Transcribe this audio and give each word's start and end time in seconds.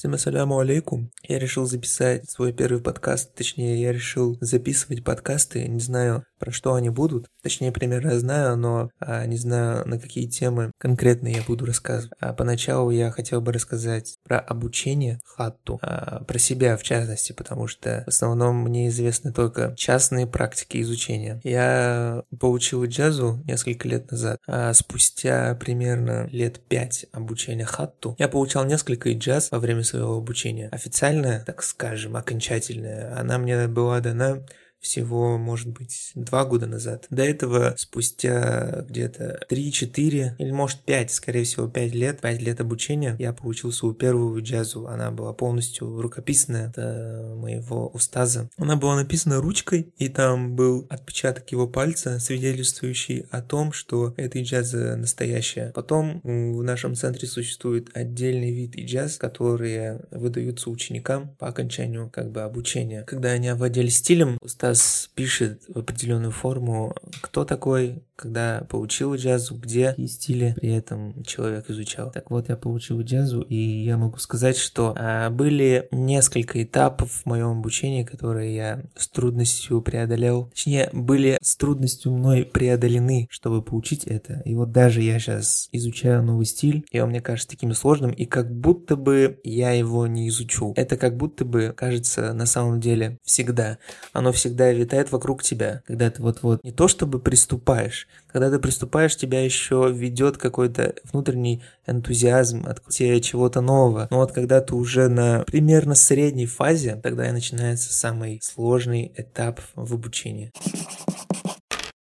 Всем 0.00 0.14
ассаляму 0.14 0.58
алейкум. 0.58 1.10
Я 1.28 1.38
решил 1.38 1.66
записать 1.66 2.26
свой 2.30 2.54
первый 2.54 2.80
подкаст, 2.80 3.34
точнее, 3.34 3.82
я 3.82 3.92
решил 3.92 4.38
записывать 4.40 5.04
подкасты, 5.04 5.68
не 5.68 5.78
знаю, 5.78 6.24
про 6.40 6.50
что 6.50 6.74
они 6.74 6.88
будут. 6.88 7.26
Точнее, 7.42 7.70
примерно 7.70 8.18
знаю, 8.18 8.56
но 8.56 8.90
а, 8.98 9.26
не 9.26 9.36
знаю, 9.36 9.86
на 9.86 10.00
какие 10.00 10.26
темы 10.26 10.72
конкретно 10.78 11.28
я 11.28 11.42
буду 11.42 11.66
рассказывать. 11.66 12.12
А 12.18 12.32
поначалу 12.32 12.90
я 12.90 13.10
хотел 13.10 13.40
бы 13.40 13.52
рассказать 13.52 14.16
про 14.24 14.40
обучение 14.40 15.20
хатту, 15.24 15.78
а, 15.82 16.24
про 16.24 16.38
себя 16.38 16.76
в 16.76 16.82
частности, 16.82 17.32
потому 17.32 17.66
что 17.66 18.02
в 18.06 18.08
основном 18.08 18.56
мне 18.56 18.88
известны 18.88 19.32
только 19.32 19.74
частные 19.76 20.26
практики 20.26 20.80
изучения. 20.80 21.40
Я 21.44 22.24
получил 22.40 22.84
джазу 22.84 23.42
несколько 23.46 23.86
лет 23.86 24.10
назад, 24.10 24.38
а 24.48 24.72
спустя 24.72 25.54
примерно 25.54 26.26
лет 26.32 26.60
пять 26.60 27.04
обучения 27.12 27.66
хатту 27.66 28.16
я 28.18 28.28
получал 28.28 28.64
несколько 28.64 29.12
джаз 29.12 29.50
во 29.50 29.58
время 29.58 29.84
своего 29.84 30.16
обучения. 30.16 30.68
Официальная, 30.72 31.44
так 31.44 31.62
скажем, 31.62 32.16
окончательная, 32.16 33.18
она 33.18 33.36
мне 33.38 33.68
была 33.68 34.00
дана 34.00 34.42
всего, 34.80 35.38
может 35.38 35.68
быть, 35.68 36.12
два 36.14 36.44
года 36.44 36.66
назад. 36.66 37.06
До 37.10 37.22
этого, 37.22 37.74
спустя 37.76 38.84
где-то 38.88 39.40
3-4 39.50 40.36
или, 40.38 40.50
может, 40.50 40.80
5, 40.80 41.10
скорее 41.10 41.44
всего, 41.44 41.68
5 41.68 41.94
лет, 41.94 42.20
5 42.20 42.42
лет 42.42 42.60
обучения, 42.60 43.14
я 43.18 43.32
получил 43.32 43.72
свою 43.72 43.94
первую 43.94 44.42
джазу. 44.42 44.88
Она 44.88 45.10
была 45.10 45.32
полностью 45.32 46.00
рукописная, 46.00 46.70
это 46.70 47.34
моего 47.36 47.88
устаза. 47.88 48.48
Она 48.56 48.76
была 48.76 48.96
написана 48.96 49.40
ручкой, 49.40 49.92
и 49.98 50.08
там 50.08 50.56
был 50.56 50.86
отпечаток 50.88 51.52
его 51.52 51.68
пальца, 51.68 52.18
свидетельствующий 52.18 53.26
о 53.30 53.42
том, 53.42 53.72
что 53.72 54.14
эта 54.16 54.40
джаза 54.40 54.96
настоящая. 54.96 55.72
Потом 55.72 56.20
в 56.24 56.62
нашем 56.62 56.94
центре 56.94 57.28
существует 57.28 57.90
отдельный 57.94 58.52
вид 58.52 58.76
джаз, 58.76 59.16
которые 59.18 60.00
выдаются 60.10 60.70
ученикам 60.70 61.34
по 61.38 61.48
окончанию 61.48 62.08
как 62.10 62.30
бы 62.30 62.42
обучения. 62.42 63.02
Когда 63.02 63.30
они 63.30 63.48
овладели 63.48 63.88
стилем, 63.88 64.38
устаз 64.40 64.69
раз 64.70 65.10
пишет 65.14 65.62
в 65.68 65.78
определенную 65.78 66.32
форму, 66.32 66.94
кто 67.20 67.44
такой, 67.44 68.02
когда 68.16 68.66
получил 68.68 69.14
джазу, 69.14 69.54
где, 69.54 69.90
какие 69.90 70.06
стили 70.06 70.54
при 70.56 70.74
этом 70.74 71.22
человек 71.24 71.70
изучал. 71.70 72.10
Так 72.10 72.30
вот, 72.30 72.48
я 72.48 72.56
получил 72.56 73.00
джазу, 73.00 73.40
и 73.40 73.56
я 73.56 73.96
могу 73.96 74.18
сказать, 74.18 74.56
что 74.56 74.94
а, 74.96 75.30
были 75.30 75.88
несколько 75.90 76.62
этапов 76.62 77.10
в 77.10 77.26
моем 77.26 77.58
обучении, 77.58 78.04
которые 78.04 78.54
я 78.54 78.82
с 78.94 79.08
трудностью 79.08 79.80
преодолел. 79.80 80.50
Точнее, 80.50 80.90
были 80.92 81.38
с 81.42 81.56
трудностью 81.56 82.12
мной 82.12 82.44
преодолены, 82.44 83.26
чтобы 83.30 83.62
получить 83.62 84.04
это. 84.04 84.42
И 84.44 84.54
вот 84.54 84.70
даже 84.70 85.00
я 85.00 85.18
сейчас 85.18 85.68
изучаю 85.72 86.22
новый 86.22 86.46
стиль, 86.46 86.84
и 86.90 87.00
он 87.00 87.10
мне 87.10 87.20
кажется 87.20 87.48
таким 87.48 87.72
сложным, 87.72 88.10
и 88.10 88.26
как 88.26 88.54
будто 88.54 88.96
бы 88.96 89.40
я 89.44 89.72
его 89.72 90.06
не 90.06 90.28
изучу. 90.28 90.72
Это 90.76 90.96
как 90.96 91.16
будто 91.16 91.44
бы 91.44 91.72
кажется 91.76 92.32
на 92.34 92.46
самом 92.46 92.80
деле 92.80 93.18
всегда. 93.22 93.78
Оно 94.12 94.32
всегда 94.32 94.59
витает 94.72 95.10
вокруг 95.10 95.42
тебя, 95.42 95.82
когда 95.86 96.10
ты 96.10 96.22
вот-вот 96.22 96.62
не 96.62 96.72
то 96.72 96.88
чтобы 96.88 97.18
приступаешь, 97.18 98.06
когда 98.26 98.50
ты 98.50 98.58
приступаешь, 98.58 99.16
тебя 99.16 99.44
еще 99.44 99.90
ведет 99.92 100.36
какой-то 100.36 100.94
внутренний 101.10 101.62
энтузиазм 101.86 102.66
от 102.66 102.80
чего-то 103.20 103.60
нового. 103.60 104.08
Но 104.10 104.18
вот 104.18 104.32
когда 104.32 104.60
ты 104.60 104.74
уже 104.74 105.08
на 105.08 105.44
примерно 105.46 105.94
средней 105.94 106.46
фазе, 106.46 106.96
тогда 107.02 107.28
и 107.28 107.32
начинается 107.32 107.92
самый 107.92 108.40
сложный 108.42 109.12
этап 109.16 109.60
в 109.74 109.94
обучении. 109.94 110.52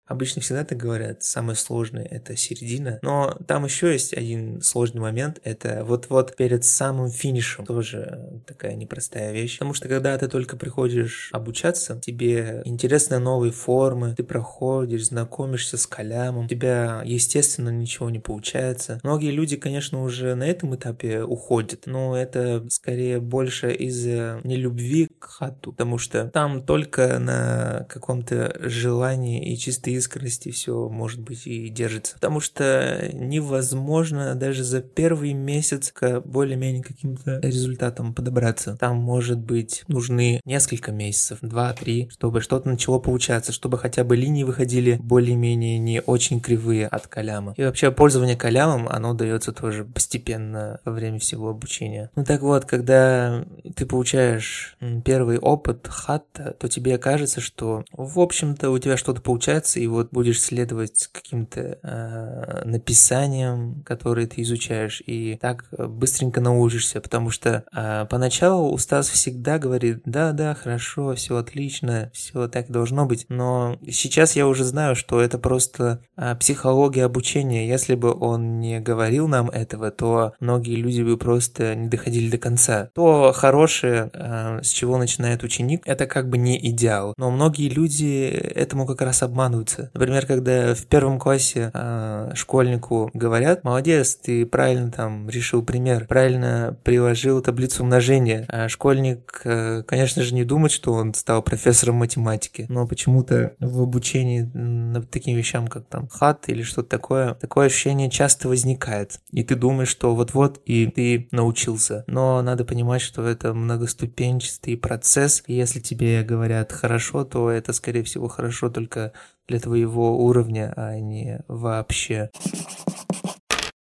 Обычно 0.07 0.41
всегда 0.41 0.65
так 0.65 0.79
говорят, 0.79 1.23
самое 1.23 1.57
сложное 1.57 2.05
это 2.05 2.37
середина. 2.37 2.99
Но 3.03 3.37
там 3.47 3.65
еще 3.65 3.93
есть 3.93 4.15
один 4.15 4.63
сложный 4.63 5.01
момент, 5.01 5.41
это 5.43 5.85
вот-вот 5.85 6.37
перед 6.37 6.65
самым 6.65 7.11
финишем. 7.11 7.67
Тоже 7.67 8.41
такая 8.47 8.75
непростая 8.75 9.33
вещь. 9.33 9.59
Потому 9.59 9.75
что 9.75 9.89
когда 9.89 10.17
ты 10.17 10.29
только 10.29 10.57
приходишь 10.57 11.31
обучаться, 11.33 12.01
тебе 12.03 12.63
интересны 12.65 13.19
новые 13.19 13.53
формы, 13.53 14.15
ты 14.17 14.23
проходишь, 14.23 15.07
знакомишься 15.07 15.77
с 15.77 15.87
калямом, 15.87 16.45
у 16.45 16.49
тебя, 16.49 17.03
естественно, 17.05 17.71
ничего 17.71 18.11
не 18.11 18.19
получается. 18.19 19.01
Многие 19.03 19.31
люди, 19.31 19.57
конечно, 19.57 20.03
уже 20.03 20.35
на 20.35 20.45
этом 20.45 20.75
этапе 20.77 21.23
уходят, 21.23 21.87
но 21.87 22.17
это 22.17 22.65
скорее 22.71 23.21
больше 23.21 23.73
из-за 23.73 24.41
нелюбви 24.45 25.09
хату, 25.21 25.73
потому 25.73 25.99
что 25.99 26.27
там 26.27 26.63
только 26.63 27.19
на 27.19 27.87
каком-то 27.89 28.57
желании 28.61 29.53
и 29.53 29.57
чистой 29.57 29.95
искренности 29.95 30.51
все, 30.51 30.89
может 30.89 31.21
быть, 31.21 31.47
и 31.47 31.69
держится. 31.69 32.15
Потому 32.15 32.41
что 32.41 33.11
невозможно 33.13 34.35
даже 34.35 34.65
за 34.65 34.81
первый 34.81 35.33
месяц 35.33 35.93
к 35.93 36.21
более-менее 36.21 36.83
каким-то 36.83 37.41
результатам 37.41 38.15
подобраться. 38.15 38.77
Там, 38.79 38.97
может 38.97 39.39
быть, 39.39 39.85
нужны 39.89 40.41
несколько 40.45 40.93
месяцев, 40.93 41.39
два-три, 41.43 42.09
чтобы 42.11 42.41
что-то 42.41 42.69
начало 42.69 42.99
получаться, 42.99 43.53
чтобы 43.53 43.79
хотя 43.79 44.05
бы 44.05 44.17
линии 44.17 44.45
выходили 44.45 44.99
более-менее 45.01 45.79
не 45.79 46.01
очень 46.01 46.41
кривые 46.41 46.87
от 46.87 47.07
каляма. 47.07 47.55
И 47.57 47.65
вообще 47.65 47.91
пользование 47.91 48.37
калямом, 48.37 48.89
оно 48.89 49.15
дается 49.15 49.53
тоже 49.53 49.85
постепенно 49.85 50.81
во 50.85 50.93
время 50.93 51.19
всего 51.19 51.51
обучения. 51.51 52.11
Ну 52.17 52.25
так 52.25 52.43
вот, 52.43 52.65
когда 52.65 53.45
ты 53.75 53.87
получаешь 53.87 54.77
первый 55.05 55.16
опыт 55.23 55.87
хатта, 55.89 56.55
то 56.59 56.69
тебе 56.69 56.99
кажется, 56.99 57.41
что 57.41 57.85
в 57.93 58.21
общем-то 58.21 58.71
у 58.71 58.79
тебя 58.79 58.97
что-то 58.97 59.21
получается, 59.21 59.81
и 59.81 59.87
вот 59.87 60.09
будешь 60.11 60.41
следовать 60.41 61.09
каким-то 61.13 61.79
э, 61.83 62.63
написаниям, 62.65 63.83
которые 63.85 64.27
ты 64.27 64.43
изучаешь, 64.43 65.03
и 65.07 65.37
так 65.41 65.67
быстренько 65.71 66.41
научишься, 66.41 67.01
потому 67.01 67.31
что 67.31 67.65
э, 67.75 68.07
поначалу 68.09 68.73
устаз 68.73 69.09
всегда 69.09 69.59
говорит, 69.59 70.03
да, 70.05 70.33
да, 70.33 70.55
хорошо, 70.55 71.15
все 71.15 71.37
отлично, 71.37 72.11
все 72.13 72.49
так 72.49 72.71
должно 72.71 73.07
быть, 73.07 73.27
но 73.29 73.79
сейчас 73.91 74.37
я 74.37 74.47
уже 74.47 74.65
знаю, 74.65 74.97
что 74.97 75.21
это 75.21 75.39
просто 75.39 76.01
э, 76.17 76.35
психология 76.37 77.05
обучения. 77.05 77.69
Если 77.69 77.95
бы 77.95 78.13
он 78.13 78.61
не 78.61 78.81
говорил 78.81 79.29
нам 79.29 79.51
этого, 79.51 79.91
то 79.91 80.35
многие 80.41 80.77
люди 80.77 81.03
бы 81.03 81.17
просто 81.17 81.75
не 81.75 81.89
доходили 81.89 82.31
до 82.31 82.39
конца. 82.39 82.91
То 82.95 83.33
хорошее, 83.35 84.11
э, 84.13 84.61
с 84.63 84.69
чего 84.69 84.96
начинает 84.99 85.43
ученик, 85.43 85.83
это 85.85 86.07
как 86.07 86.29
бы 86.29 86.39
не 86.39 86.59
идеал, 86.71 87.15
но 87.17 87.31
многие 87.31 87.69
люди 87.69 88.27
этому 88.27 88.87
как 88.87 89.03
раз 89.03 89.23
обманываются. 89.23 89.91
Например, 89.95 90.27
когда 90.27 90.75
в 90.75 90.87
первом 90.87 91.19
классе 91.19 91.71
э, 91.73 92.33
школьнику 92.35 93.11
говорят, 93.15 93.65
молодец, 93.65 94.17
ты 94.17 94.47
правильно 94.47 94.91
там 94.91 95.29
решил 95.29 95.63
пример, 95.63 96.07
правильно 96.07 96.77
приложил 96.85 97.41
таблицу 97.41 97.83
умножения. 97.83 98.45
А 98.49 98.69
школьник, 98.69 99.41
э, 99.45 99.83
конечно 99.87 100.23
же, 100.23 100.35
не 100.35 100.45
думает, 100.45 100.73
что 100.73 100.93
он 100.93 101.15
стал 101.15 101.43
профессором 101.43 101.97
математики, 101.97 102.67
но 102.69 102.87
почему-то 102.87 103.55
в 103.61 103.83
обучении 103.83 104.43
над 104.43 105.11
таким 105.11 105.37
вещам, 105.37 105.69
как 105.69 105.87
там 105.87 106.09
хат 106.09 106.49
или 106.49 106.63
что-то 106.63 106.89
такое, 106.89 107.35
такое 107.35 107.67
ощущение 107.67 108.11
часто 108.11 108.49
возникает. 108.49 109.21
И 109.31 109.43
ты 109.45 109.55
думаешь, 109.55 109.89
что 109.89 110.15
вот-вот 110.15 110.61
и 110.65 110.87
ты 110.87 111.29
научился. 111.31 112.05
Но 112.07 112.43
надо 112.43 112.65
понимать, 112.65 113.03
что 113.03 113.27
это 113.27 113.55
многоступенчатый 113.55 114.77
процесс, 114.87 115.43
если 115.49 115.81
тебе 115.81 116.23
говорят 116.23 116.71
хорошо, 116.71 117.25
то 117.25 117.51
это, 117.51 117.73
скорее 117.73 118.05
всего, 118.05 118.29
хорошо 118.29 118.71
только 118.71 119.13
для 119.49 119.59
твоего 119.59 120.25
уровня, 120.25 120.73
а 120.77 120.97
не 121.01 121.41
вообще. 121.49 122.31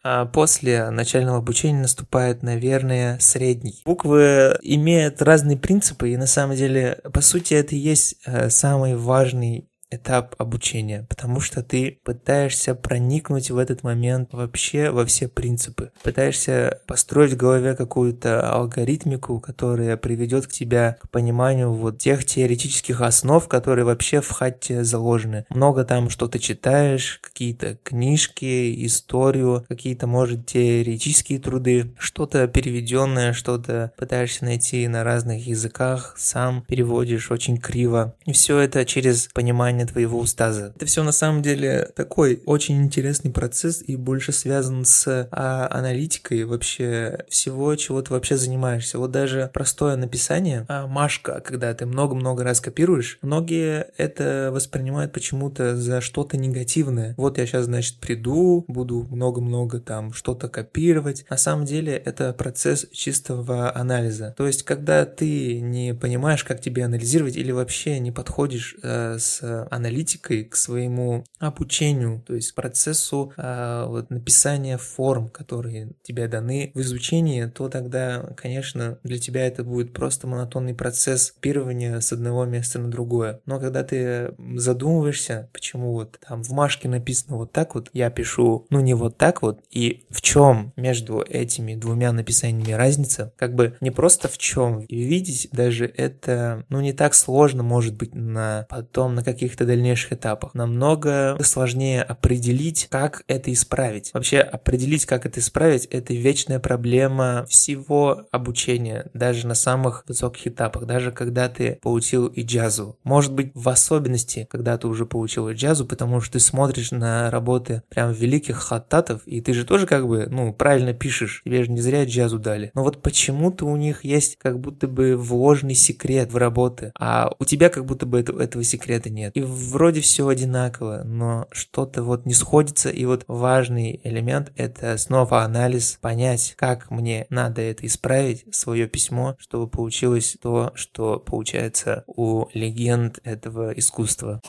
А 0.04 0.26
после 0.26 0.90
начального 0.90 1.38
обучения 1.38 1.80
наступает, 1.80 2.44
наверное, 2.44 3.18
средний. 3.20 3.82
Буквы 3.86 4.58
имеют 4.62 5.22
разные 5.22 5.56
принципы, 5.56 6.10
и 6.10 6.18
на 6.18 6.28
самом 6.28 6.58
деле, 6.58 7.00
по 7.14 7.22
сути, 7.22 7.54
это 7.54 7.76
и 7.76 7.80
есть 7.80 8.16
э, 8.26 8.50
самый 8.50 8.98
важный 8.98 9.70
этап 9.92 10.36
обучения, 10.38 11.06
потому 11.10 11.40
что 11.40 11.64
ты 11.64 12.00
пытаешься 12.04 12.76
проникнуть 12.76 13.52
в 13.52 13.58
этот 13.58 13.84
момент 13.84 14.30
вообще 14.32 14.92
во 14.92 15.06
все 15.06 15.28
принципы. 15.28 15.92
Пытаешься 16.04 16.82
построить 16.88 17.34
в 17.34 17.38
голове 17.38 17.76
какую-то 17.76 18.52
алгоритмику, 18.52 19.40
которая 19.40 19.98
приведет 19.98 20.48
к 20.48 20.52
тебя 20.52 20.98
к 21.02 21.10
пониманию 21.10 21.74
вот 21.74 21.98
тех 21.98 22.26
теоретических 22.26 23.02
основ, 23.02 23.48
которые 23.48 23.86
вообще 23.86 24.22
в 24.22 24.30
хате 24.30 24.84
заложены. 24.84 25.46
Много 25.50 25.84
там 25.84 26.10
что-то 26.10 26.40
читаешь, 26.40 27.20
какие-то 27.22 27.78
книжки, 27.84 28.86
историю, 28.86 29.66
какие-то, 29.68 30.08
может, 30.08 30.46
теоретические 30.46 31.40
труды, 31.40 31.94
что-то 31.98 32.48
переведенное, 32.48 33.34
что-то 33.34 33.92
пытаешься 33.98 34.46
найти 34.46 34.88
на 34.88 35.04
разных 35.04 35.46
языках, 35.46 36.16
сам 36.18 36.64
переводишь 36.68 37.32
очень 37.32 37.58
криво. 37.58 38.16
И 38.26 38.34
все 38.34 38.60
это 38.60 38.86
через 38.86 39.28
понимание 39.34 39.79
написания 39.80 39.86
твоего 39.86 40.20
устаза. 40.20 40.74
Это 40.76 40.86
все 40.86 41.04
на 41.04 41.12
самом 41.12 41.42
деле 41.42 41.90
такой 41.96 42.42
очень 42.46 42.82
интересный 42.82 43.32
процесс 43.32 43.84
и 43.86 43.96
больше 43.96 44.32
связан 44.32 44.86
с 44.86 45.28
а, 45.32 45.68
аналитикой 45.72 46.44
вообще 46.46 47.26
всего, 47.30 47.76
чего 47.76 48.02
ты 48.02 48.14
вообще 48.14 48.38
занимаешься. 48.38 49.00
Вот 49.00 49.12
даже 49.12 49.50
простое 49.54 49.96
написание, 49.96 50.66
а, 50.68 50.88
Машка, 50.88 51.42
когда 51.42 51.74
ты 51.74 51.86
много-много 51.86 52.44
раз 52.44 52.62
копируешь, 52.62 53.20
многие 53.22 53.88
это 53.98 54.50
воспринимают 54.52 55.14
почему-то 55.14 55.76
за 55.76 56.02
что-то 56.02 56.38
негативное. 56.38 57.14
Вот 57.18 57.38
я 57.38 57.46
сейчас, 57.46 57.66
значит, 57.66 57.98
приду, 58.00 58.66
буду 58.68 59.08
много-много 59.10 59.80
там 59.80 60.14
что-то 60.14 60.48
копировать. 60.48 61.26
На 61.30 61.38
самом 61.38 61.66
деле 61.66 61.94
это 61.94 62.34
процесс 62.34 62.88
чистого 62.92 63.76
анализа. 63.76 64.34
То 64.38 64.48
есть, 64.48 64.64
когда 64.64 65.06
ты 65.06 65.60
не 65.60 65.94
понимаешь, 65.94 66.44
как 66.44 66.62
тебе 66.62 66.86
анализировать 66.86 67.36
или 67.36 67.52
вообще 67.52 68.00
не 68.00 68.12
подходишь 68.12 68.76
э, 68.82 69.18
с 69.20 69.68
аналитикой 69.70 70.44
к 70.46 70.56
своему 70.56 71.24
обучению, 71.40 72.24
то 72.26 72.36
есть 72.36 72.52
к 72.52 72.56
процессу 72.56 73.34
э, 73.38 73.86
вот, 73.88 74.10
написания 74.10 74.78
форм, 74.78 75.30
которые 75.30 75.92
тебе 76.04 76.28
даны 76.28 76.72
в 76.74 76.82
изучении, 76.82 77.46
то 77.46 77.70
тогда, 77.70 78.34
конечно, 78.36 79.00
для 79.04 79.18
тебя 79.18 79.46
это 79.48 79.64
будет 79.64 79.94
просто 79.94 80.28
монотонный 80.28 80.74
процесс 80.74 81.32
копирования 81.32 82.00
с 82.00 82.12
одного 82.12 82.46
места 82.46 82.80
на 82.80 82.90
другое. 82.90 83.42
Но 83.46 83.60
когда 83.60 83.84
ты 83.84 84.34
задумываешься, 84.56 85.50
почему 85.54 85.94
вот 85.94 86.20
там 86.28 86.44
в 86.44 86.52
Машке 86.52 86.90
написано 86.90 87.38
вот 87.38 87.52
так 87.52 87.76
вот, 87.76 87.90
я 87.94 88.10
пишу, 88.10 88.66
ну 88.70 88.80
не 88.80 88.94
вот 88.94 89.18
так 89.18 89.42
вот, 89.42 89.62
и 89.70 90.06
в 90.10 90.22
чем 90.22 90.74
между 90.76 91.22
этими 91.22 91.76
двумя 91.76 92.12
написаниями 92.12 92.74
разница, 92.74 93.34
как 93.38 93.56
бы 93.56 93.76
не 93.82 93.92
просто 93.92 94.28
в 94.28 94.38
чем, 94.38 94.82
и 94.82 95.04
видеть 95.04 95.50
даже 95.52 95.86
это, 95.86 96.66
ну 96.70 96.82
не 96.82 96.94
так 96.94 97.14
сложно 97.14 97.64
может 97.64 97.96
быть 97.96 98.16
на 98.16 98.66
потом 98.70 99.16
на 99.16 99.24
каких-то 99.24 99.59
дальнейших 99.66 100.14
этапах. 100.14 100.54
Намного 100.54 101.38
сложнее 101.44 102.02
определить, 102.04 102.88
как 102.90 103.24
это 103.28 103.52
исправить. 103.54 104.12
Вообще 104.14 104.40
определить, 104.40 105.06
как 105.06 105.26
это 105.26 105.40
исправить, 105.40 105.86
это 105.86 106.14
вечная 106.14 106.60
проблема 106.60 107.46
всего 107.50 108.26
обучения, 108.32 109.10
даже 109.14 109.48
на 109.48 109.56
самых 109.56 110.04
высоких 110.08 110.48
этапах, 110.48 110.86
даже 110.86 111.12
когда 111.12 111.50
ты 111.50 111.80
получил 111.82 112.28
и 112.28 112.44
джазу. 112.44 112.98
Может 113.04 113.34
быть, 113.34 113.52
в 113.54 113.68
особенности, 113.70 114.48
когда 114.50 114.78
ты 114.78 114.88
уже 114.88 115.06
получил 115.06 115.50
и 115.50 115.54
джазу, 115.54 115.86
потому 115.86 116.22
что 116.22 116.34
ты 116.34 116.40
смотришь 116.40 116.92
на 116.92 117.30
работы 117.32 117.84
прям 117.90 118.12
великих 118.12 118.58
хаттатов, 118.58 119.22
и 119.26 119.42
ты 119.42 119.54
же 119.54 119.66
тоже 119.66 119.86
как 119.88 120.08
бы, 120.08 120.28
ну, 120.30 120.54
правильно 120.54 120.94
пишешь, 120.94 121.42
тебе 121.46 121.64
же 121.64 121.72
не 121.72 121.82
зря 121.82 122.06
джазу 122.06 122.40
дали. 122.40 122.72
Но 122.74 122.84
вот 122.84 123.02
почему-то 123.02 123.66
у 123.66 123.76
них 123.76 124.04
есть 124.04 124.38
как 124.38 124.60
будто 124.60 124.88
бы 124.88 125.16
вложенный 125.16 125.76
секрет 125.76 126.32
в 126.32 126.38
работы, 126.38 126.92
а 126.98 127.32
у 127.40 127.46
тебя 127.46 127.70
как 127.70 127.86
будто 127.86 128.06
бы 128.06 128.20
этого, 128.20 128.42
этого 128.42 128.64
секрета 128.64 129.10
нет. 129.10 129.36
И 129.36 129.42
вроде 129.50 130.02
все 130.02 130.28
одинаково, 130.28 131.04
но 131.04 131.48
что-то 131.52 132.04
вот 132.04 132.26
не 132.26 132.34
сходится, 132.34 132.90
и 132.90 133.06
вот 133.06 133.26
важный 133.28 134.00
элемент— 134.04 134.52
это 134.56 134.98
снова 134.98 135.44
анализ, 135.44 135.98
понять, 136.02 136.54
как 136.58 136.92
мне 136.92 137.26
надо 137.30 137.62
это 137.62 137.86
исправить, 137.86 138.46
свое 138.54 138.88
письмо, 138.88 139.36
чтобы 139.40 139.68
получилось 139.68 140.38
то, 140.42 140.72
что 140.76 141.20
получается 141.20 142.04
у 142.08 142.48
легенд 142.54 143.20
этого 143.24 143.72
искусства. 143.72 144.42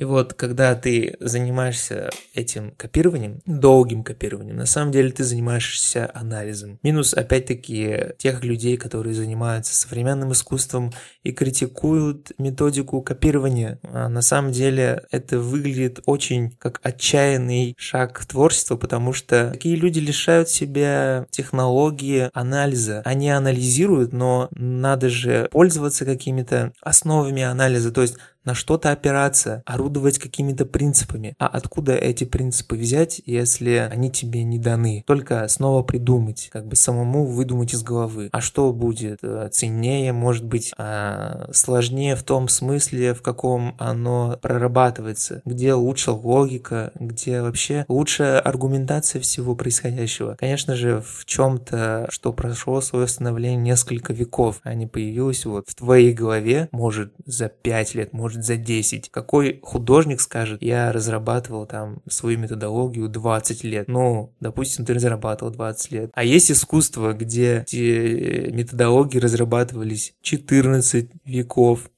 И 0.00 0.04
вот, 0.04 0.32
когда 0.32 0.74
ты 0.76 1.18
занимаешься 1.20 2.08
этим 2.32 2.70
копированием, 2.78 3.42
долгим 3.44 4.02
копированием, 4.02 4.56
на 4.56 4.64
самом 4.64 4.92
деле 4.92 5.10
ты 5.10 5.24
занимаешься 5.24 6.10
анализом. 6.14 6.78
Минус, 6.82 7.12
опять-таки, 7.12 8.14
тех 8.16 8.42
людей, 8.42 8.78
которые 8.78 9.12
занимаются 9.12 9.76
современным 9.76 10.32
искусством 10.32 10.90
и 11.22 11.32
критикуют 11.32 12.32
методику 12.38 13.02
копирования. 13.02 13.78
А 13.82 14.08
на 14.08 14.22
самом 14.22 14.52
деле 14.52 15.02
это 15.10 15.38
выглядит 15.38 16.00
очень 16.06 16.52
как 16.52 16.80
отчаянный 16.82 17.74
шаг 17.76 18.20
в 18.20 18.26
творчество, 18.26 18.76
потому 18.76 19.12
что 19.12 19.50
такие 19.52 19.76
люди 19.76 19.98
лишают 19.98 20.48
себя 20.48 21.26
технологии 21.30 22.30
анализа. 22.32 23.02
Они 23.04 23.28
анализируют, 23.28 24.14
но 24.14 24.48
надо 24.52 25.10
же 25.10 25.50
пользоваться 25.52 26.06
какими-то 26.06 26.72
основами 26.80 27.42
анализа. 27.42 27.92
То 27.92 28.00
есть 28.00 28.16
на 28.44 28.54
что-то 28.54 28.90
опираться, 28.90 29.62
орудовать 29.66 30.18
какими-то 30.18 30.64
принципами. 30.66 31.34
А 31.38 31.46
откуда 31.46 31.94
эти 31.94 32.24
принципы 32.24 32.76
взять, 32.76 33.20
если 33.26 33.88
они 33.90 34.10
тебе 34.10 34.42
не 34.42 34.58
даны? 34.58 35.04
Только 35.06 35.46
снова 35.48 35.82
придумать, 35.82 36.48
как 36.52 36.66
бы 36.66 36.76
самому 36.76 37.26
выдумать 37.26 37.74
из 37.74 37.82
головы. 37.82 38.28
А 38.32 38.40
что 38.40 38.72
будет 38.72 39.18
э, 39.22 39.48
ценнее, 39.52 40.12
может 40.12 40.44
быть, 40.44 40.72
а 40.78 41.48
сложнее 41.52 42.16
в 42.16 42.22
том 42.22 42.48
смысле, 42.48 43.14
в 43.14 43.22
каком 43.22 43.74
оно 43.78 44.38
прорабатывается, 44.40 45.42
где 45.44 45.74
лучше 45.74 46.12
логика, 46.12 46.92
где 46.94 47.42
вообще 47.42 47.84
лучшая 47.88 48.40
аргументация 48.40 49.20
всего 49.20 49.54
происходящего. 49.54 50.36
Конечно 50.38 50.76
же, 50.76 51.02
в 51.06 51.24
чем-то, 51.24 52.06
что 52.10 52.32
прошло 52.32 52.80
свое 52.80 53.06
становление 53.06 53.60
несколько 53.60 54.12
веков, 54.12 54.60
а 54.62 54.74
не 54.74 54.86
появилось 54.86 55.44
вот 55.44 55.68
в 55.68 55.74
твоей 55.74 56.12
голове, 56.12 56.68
может, 56.72 57.12
за 57.24 57.48
5 57.48 57.94
лет, 57.94 58.12
может, 58.12 58.29
может 58.30 58.44
за 58.44 58.56
10. 58.56 59.10
Какой 59.10 59.58
художник 59.60 60.20
скажет, 60.20 60.62
я 60.62 60.92
разрабатывал 60.92 61.66
там 61.66 62.00
свою 62.08 62.38
методологию 62.38 63.08
20 63.08 63.64
лет. 63.64 63.88
Ну, 63.88 64.32
допустим, 64.38 64.84
ты 64.84 64.94
разрабатывал 64.94 65.50
20 65.50 65.92
лет. 65.92 66.10
А 66.14 66.22
есть 66.22 66.52
искусство, 66.52 67.12
где 67.12 67.64
эти 67.66 68.50
методологии 68.52 69.18
разрабатывались 69.18 70.14
14 70.22 71.10
веков. 71.24 71.90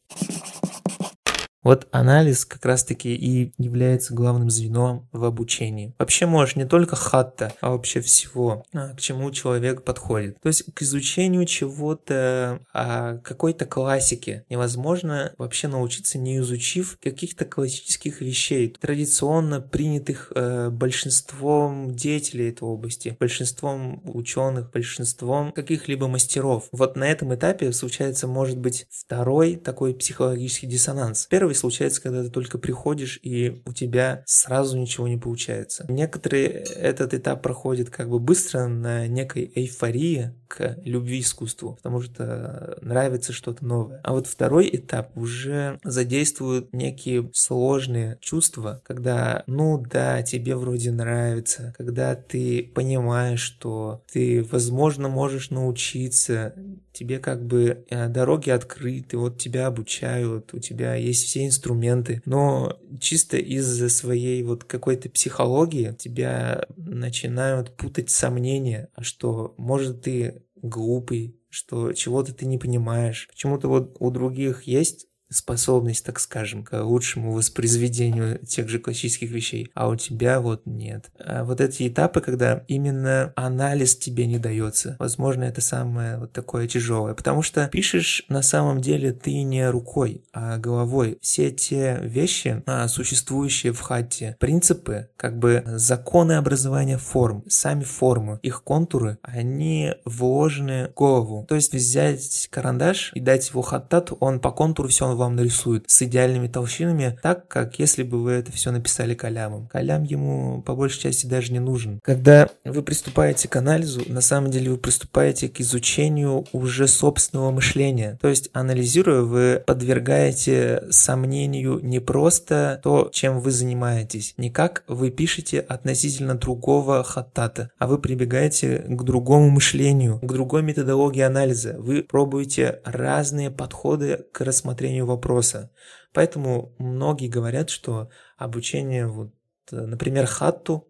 Вот 1.62 1.86
анализ 1.92 2.44
как 2.44 2.64
раз-таки 2.64 3.14
и 3.14 3.52
является 3.56 4.14
главным 4.14 4.50
звеном 4.50 5.08
в 5.12 5.24
обучении. 5.24 5.94
Вообще 5.98 6.26
можешь 6.26 6.56
не 6.56 6.64
только 6.64 6.96
хатта, 6.96 7.52
а 7.60 7.70
вообще 7.70 8.00
всего, 8.00 8.64
а, 8.72 8.94
к 8.94 9.00
чему 9.00 9.30
человек 9.30 9.84
подходит. 9.84 10.40
То 10.40 10.48
есть 10.48 10.64
к 10.74 10.82
изучению 10.82 11.46
чего-то, 11.46 12.60
а 12.72 13.18
какой-то 13.18 13.64
классики 13.64 14.44
невозможно 14.48 15.32
вообще 15.38 15.68
научиться, 15.68 16.18
не 16.18 16.38
изучив 16.38 16.98
каких-то 17.00 17.44
классических 17.44 18.20
вещей, 18.20 18.74
традиционно 18.80 19.60
принятых 19.60 20.32
э, 20.34 20.70
большинством 20.70 21.94
деятелей 21.94 22.48
этой 22.48 22.64
области, 22.64 23.16
большинством 23.20 24.02
ученых, 24.04 24.70
большинством 24.72 25.52
каких-либо 25.52 26.08
мастеров. 26.08 26.68
Вот 26.72 26.96
на 26.96 27.04
этом 27.04 27.34
этапе 27.34 27.72
случается, 27.72 28.26
может 28.26 28.58
быть, 28.58 28.86
второй 28.90 29.56
такой 29.56 29.94
психологический 29.94 30.66
диссонанс. 30.66 31.26
Первый 31.30 31.51
Первый 31.52 31.60
случается, 31.60 32.00
когда 32.00 32.22
ты 32.22 32.30
только 32.30 32.56
приходишь, 32.56 33.20
и 33.22 33.60
у 33.66 33.74
тебя 33.74 34.22
сразу 34.24 34.78
ничего 34.78 35.06
не 35.06 35.18
получается. 35.18 35.84
Некоторые 35.88 36.46
этот 36.46 37.12
этап 37.12 37.42
проходят 37.42 37.90
как 37.90 38.08
бы 38.08 38.18
быстро 38.18 38.68
на 38.68 39.06
некой 39.06 39.52
эйфории 39.54 40.32
к 40.48 40.78
любви 40.84 41.20
искусству, 41.20 41.74
потому 41.76 42.00
что 42.00 42.78
нравится 42.80 43.32
что-то 43.32 43.64
новое. 43.64 44.00
А 44.02 44.12
вот 44.12 44.26
второй 44.26 44.68
этап 44.72 45.16
уже 45.16 45.78
задействует 45.82 46.72
некие 46.72 47.30
сложные 47.32 48.18
чувства, 48.20 48.82
когда, 48.84 49.44
ну 49.46 49.78
да, 49.78 50.22
тебе 50.22 50.56
вроде 50.56 50.90
нравится, 50.90 51.74
когда 51.76 52.14
ты 52.14 52.70
понимаешь, 52.74 53.40
что 53.40 54.02
ты, 54.10 54.42
возможно, 54.50 55.08
можешь 55.08 55.50
научиться, 55.50 56.54
тебе 56.92 57.18
как 57.18 57.44
бы 57.44 57.84
э, 57.88 58.08
дороги 58.08 58.50
открыты, 58.50 59.16
вот 59.16 59.38
тебя 59.38 59.66
обучают, 59.66 60.52
у 60.52 60.58
тебя 60.58 60.94
есть 60.94 61.24
все 61.24 61.41
инструменты, 61.46 62.22
но 62.24 62.78
чисто 63.00 63.36
из-за 63.36 63.88
своей 63.88 64.42
вот 64.42 64.64
какой-то 64.64 65.08
психологии 65.10 65.94
тебя 65.98 66.66
начинают 66.76 67.76
путать 67.76 68.10
сомнения, 68.10 68.88
что 69.00 69.54
может 69.56 70.02
ты 70.02 70.42
глупый, 70.56 71.36
что 71.48 71.92
чего-то 71.92 72.32
ты 72.32 72.46
не 72.46 72.58
понимаешь. 72.58 73.28
Почему-то 73.30 73.68
вот 73.68 73.96
у 73.98 74.10
других 74.10 74.64
есть 74.64 75.06
способность, 75.32 76.04
так 76.04 76.20
скажем, 76.20 76.62
к 76.64 76.80
лучшему 76.82 77.32
воспроизведению 77.32 78.38
тех 78.46 78.68
же 78.68 78.78
классических 78.78 79.30
вещей, 79.30 79.70
а 79.74 79.88
у 79.88 79.96
тебя 79.96 80.40
вот 80.40 80.62
нет. 80.66 81.10
А 81.18 81.44
вот 81.44 81.60
эти 81.60 81.88
этапы, 81.88 82.20
когда 82.20 82.64
именно 82.68 83.32
анализ 83.36 83.96
тебе 83.96 84.26
не 84.26 84.38
дается, 84.38 84.96
возможно, 84.98 85.44
это 85.44 85.60
самое 85.60 86.18
вот 86.18 86.32
такое 86.32 86.66
тяжелое, 86.68 87.14
потому 87.14 87.42
что 87.42 87.68
пишешь 87.68 88.24
на 88.28 88.42
самом 88.42 88.80
деле 88.80 89.12
ты 89.12 89.42
не 89.42 89.68
рукой, 89.68 90.24
а 90.32 90.58
головой. 90.58 91.18
Все 91.20 91.50
те 91.50 91.98
вещи, 92.02 92.62
а, 92.66 92.88
существующие 92.88 93.72
в 93.72 93.80
хате, 93.80 94.36
принципы, 94.38 95.08
как 95.16 95.38
бы 95.38 95.62
законы 95.66 96.32
образования 96.32 96.98
форм, 96.98 97.44
сами 97.48 97.84
формы, 97.84 98.38
их 98.42 98.62
контуры, 98.62 99.18
они 99.22 99.94
вложены 100.04 100.88
в 100.88 100.94
голову. 100.94 101.46
То 101.48 101.54
есть 101.54 101.72
взять 101.72 102.48
карандаш 102.50 103.12
и 103.14 103.20
дать 103.20 103.50
его 103.50 103.62
хаттату, 103.62 104.16
он 104.20 104.40
по 104.40 104.50
контуру 104.50 104.88
все 104.88 105.06
он 105.06 105.16
вам 105.22 105.36
нарисует 105.36 105.84
с 105.88 106.02
идеальными 106.02 106.48
толщинами, 106.48 107.18
так, 107.22 107.48
как 107.48 107.78
если 107.78 108.02
бы 108.02 108.22
вы 108.22 108.32
это 108.32 108.52
все 108.52 108.70
написали 108.70 109.14
калямом. 109.14 109.66
Калям 109.66 110.04
ему 110.04 110.62
по 110.62 110.74
большей 110.74 111.02
части 111.02 111.26
даже 111.26 111.52
не 111.52 111.60
нужен. 111.60 112.00
Когда 112.02 112.48
вы 112.64 112.82
приступаете 112.82 113.48
к 113.48 113.56
анализу, 113.56 114.02
на 114.06 114.20
самом 114.20 114.50
деле 114.50 114.70
вы 114.70 114.78
приступаете 114.78 115.48
к 115.48 115.60
изучению 115.60 116.44
уже 116.52 116.88
собственного 116.88 117.50
мышления. 117.50 118.18
То 118.20 118.28
есть, 118.28 118.50
анализируя, 118.52 119.22
вы 119.22 119.62
подвергаете 119.66 120.82
сомнению 120.90 121.80
не 121.82 122.00
просто 122.00 122.80
то, 122.82 123.08
чем 123.12 123.40
вы 123.40 123.50
занимаетесь, 123.50 124.34
не 124.36 124.50
как 124.50 124.84
вы 124.88 125.10
пишете 125.10 125.60
относительно 125.60 126.34
другого 126.34 127.02
хаттата, 127.02 127.70
а 127.78 127.86
вы 127.86 127.98
прибегаете 127.98 128.84
к 128.88 129.02
другому 129.02 129.50
мышлению, 129.50 130.18
к 130.20 130.32
другой 130.32 130.62
методологии 130.62 131.22
анализа. 131.22 131.76
Вы 131.78 132.02
пробуете 132.02 132.80
разные 132.84 133.50
подходы 133.50 134.24
к 134.32 134.40
рассмотрению 134.40 135.06
вопроса. 135.12 135.70
Поэтому 136.12 136.74
многие 136.78 137.28
говорят, 137.28 137.70
что 137.70 138.10
обучение, 138.36 139.06
вот, 139.06 139.32
например, 139.70 140.26
хатту, 140.26 140.88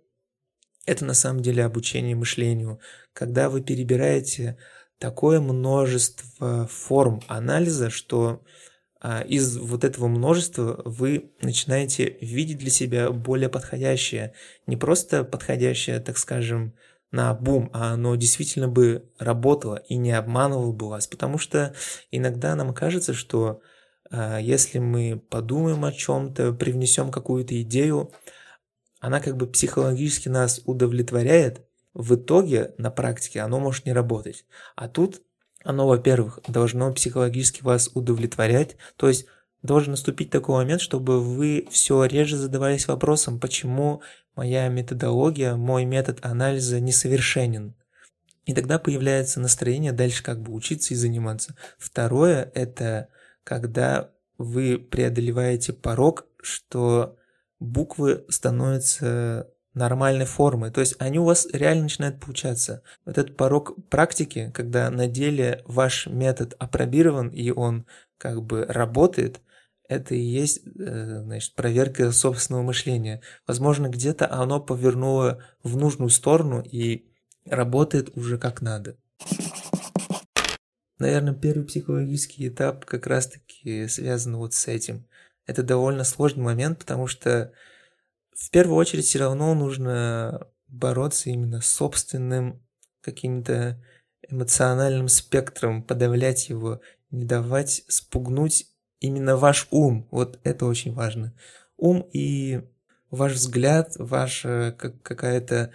это 0.86 1.04
на 1.04 1.14
самом 1.14 1.42
деле 1.42 1.64
обучение 1.64 2.16
мышлению. 2.16 2.80
Когда 3.12 3.48
вы 3.48 3.60
перебираете 3.60 4.58
такое 4.98 5.40
множество 5.40 6.66
форм 6.66 7.22
анализа, 7.28 7.90
что 7.90 8.42
а, 9.04 9.20
из 9.22 9.58
вот 9.58 9.82
этого 9.82 10.06
множества 10.06 10.80
вы 10.84 11.32
начинаете 11.40 12.16
видеть 12.20 12.58
для 12.58 12.70
себя 12.70 13.10
более 13.10 13.48
подходящее. 13.48 14.32
Не 14.68 14.76
просто 14.76 15.24
подходящее, 15.24 15.98
так 15.98 16.18
скажем, 16.18 16.74
на 17.10 17.34
бум, 17.34 17.68
а 17.72 17.94
оно 17.94 18.14
действительно 18.14 18.68
бы 18.68 19.10
работало 19.18 19.82
и 19.88 19.96
не 19.96 20.12
обманывало 20.12 20.72
бы 20.72 20.88
вас. 20.88 21.08
Потому 21.08 21.36
что 21.36 21.74
иногда 22.12 22.54
нам 22.54 22.72
кажется, 22.72 23.12
что 23.12 23.60
э, 23.60 23.81
если 24.12 24.78
мы 24.78 25.22
подумаем 25.30 25.84
о 25.84 25.92
чем-то, 25.92 26.52
привнесем 26.52 27.10
какую-то 27.10 27.60
идею, 27.62 28.12
она 29.00 29.20
как 29.20 29.36
бы 29.36 29.46
психологически 29.46 30.28
нас 30.28 30.60
удовлетворяет, 30.64 31.66
в 31.94 32.14
итоге 32.14 32.74
на 32.78 32.90
практике 32.90 33.40
оно 33.40 33.58
может 33.58 33.86
не 33.86 33.92
работать. 33.92 34.44
А 34.76 34.88
тут 34.88 35.22
оно, 35.64 35.86
во-первых, 35.86 36.40
должно 36.46 36.92
психологически 36.92 37.62
вас 37.62 37.90
удовлетворять, 37.94 38.76
то 38.96 39.08
есть 39.08 39.26
должен 39.62 39.92
наступить 39.92 40.30
такой 40.30 40.56
момент, 40.56 40.80
чтобы 40.80 41.20
вы 41.20 41.68
все 41.70 42.04
реже 42.04 42.36
задавались 42.36 42.88
вопросом, 42.88 43.38
почему 43.38 44.02
моя 44.34 44.68
методология, 44.68 45.54
мой 45.54 45.84
метод 45.84 46.18
анализа 46.22 46.80
несовершенен. 46.80 47.74
И 48.44 48.54
тогда 48.54 48.78
появляется 48.78 49.38
настроение 49.38 49.92
дальше 49.92 50.22
как 50.22 50.40
бы 50.40 50.52
учиться 50.52 50.94
и 50.94 50.96
заниматься. 50.96 51.54
Второе– 51.78 52.50
это 52.54 53.08
когда 53.44 54.10
вы 54.38 54.78
преодолеваете 54.78 55.72
порог, 55.72 56.26
что 56.42 57.16
буквы 57.60 58.24
становятся 58.28 59.48
нормальной 59.74 60.26
формы. 60.26 60.70
То 60.70 60.80
есть 60.80 60.96
они 60.98 61.18
у 61.18 61.24
вас 61.24 61.46
реально 61.52 61.84
начинают 61.84 62.20
получаться. 62.20 62.82
Этот 63.06 63.36
порог 63.36 63.74
практики, 63.88 64.50
когда 64.52 64.90
на 64.90 65.06
деле 65.06 65.62
ваш 65.66 66.06
метод 66.06 66.54
опробирован 66.58 67.28
и 67.28 67.50
он 67.50 67.86
как 68.18 68.42
бы 68.42 68.66
работает, 68.66 69.40
это 69.88 70.14
и 70.14 70.20
есть 70.20 70.60
э, 70.66 71.22
значит, 71.22 71.54
проверка 71.54 72.12
собственного 72.12 72.62
мышления. 72.62 73.20
Возможно, 73.46 73.88
где-то 73.88 74.30
оно 74.30 74.60
повернуло 74.60 75.42
в 75.62 75.76
нужную 75.76 76.10
сторону 76.10 76.62
и 76.62 77.06
работает 77.46 78.16
уже 78.16 78.38
как 78.38 78.62
надо. 78.62 78.96
Наверное, 80.98 81.34
первый 81.34 81.64
психологический 81.66 82.48
этап 82.48 82.84
как 82.84 83.06
раз-таки 83.06 83.88
связан 83.88 84.36
вот 84.36 84.54
с 84.54 84.68
этим. 84.68 85.06
Это 85.46 85.62
довольно 85.62 86.04
сложный 86.04 86.44
момент, 86.44 86.78
потому 86.78 87.06
что 87.06 87.52
в 88.34 88.50
первую 88.50 88.76
очередь 88.76 89.04
все 89.04 89.18
равно 89.18 89.54
нужно 89.54 90.46
бороться 90.68 91.30
именно 91.30 91.60
с 91.60 91.66
собственным 91.66 92.62
каким-то 93.00 93.82
эмоциональным 94.28 95.08
спектром, 95.08 95.82
подавлять 95.82 96.48
его, 96.48 96.80
не 97.10 97.24
давать 97.24 97.84
спугнуть 97.88 98.68
именно 99.00 99.36
ваш 99.36 99.68
ум. 99.70 100.08
Вот 100.10 100.40
это 100.44 100.66
очень 100.66 100.94
важно. 100.94 101.34
Ум 101.76 102.08
и 102.12 102.62
ваш 103.10 103.32
взгляд, 103.32 103.92
ваша 103.96 104.74
какая-то 104.78 105.72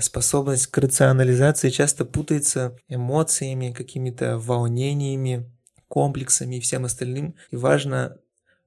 способность 0.00 0.66
к 0.66 0.78
рационализации 0.78 1.70
часто 1.70 2.04
путается 2.04 2.76
эмоциями, 2.88 3.72
какими-то 3.72 4.38
волнениями, 4.38 5.50
комплексами 5.88 6.56
и 6.56 6.60
всем 6.60 6.84
остальным. 6.84 7.34
И 7.50 7.56
важно 7.56 8.18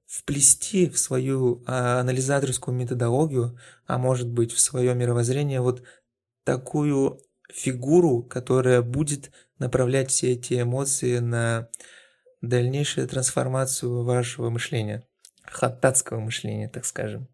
вплести 0.06 0.90
в 0.90 1.00
свою 1.00 1.64
а, 1.66 2.00
анализаторскую 2.00 2.76
методологию, 2.76 3.58
а 3.88 3.98
может 3.98 4.30
быть 4.30 4.52
в 4.52 4.60
свое 4.60 4.94
мировоззрение 4.94 5.62
вот 5.62 5.84
такую 6.44 7.20
фигуру, 7.52 8.22
которая 8.22 8.82
будет 8.82 9.32
направлять 9.60 10.12
все 10.12 10.34
эти 10.34 10.62
эмоции 10.62 11.20
на 11.20 11.70
дальнейшую 12.42 13.08
трансформацию 13.08 14.04
вашего 14.04 14.50
мышления, 14.50 15.08
хаттатского 15.44 16.20
мышления, 16.20 16.70
так 16.70 16.86
скажем. 16.86 17.28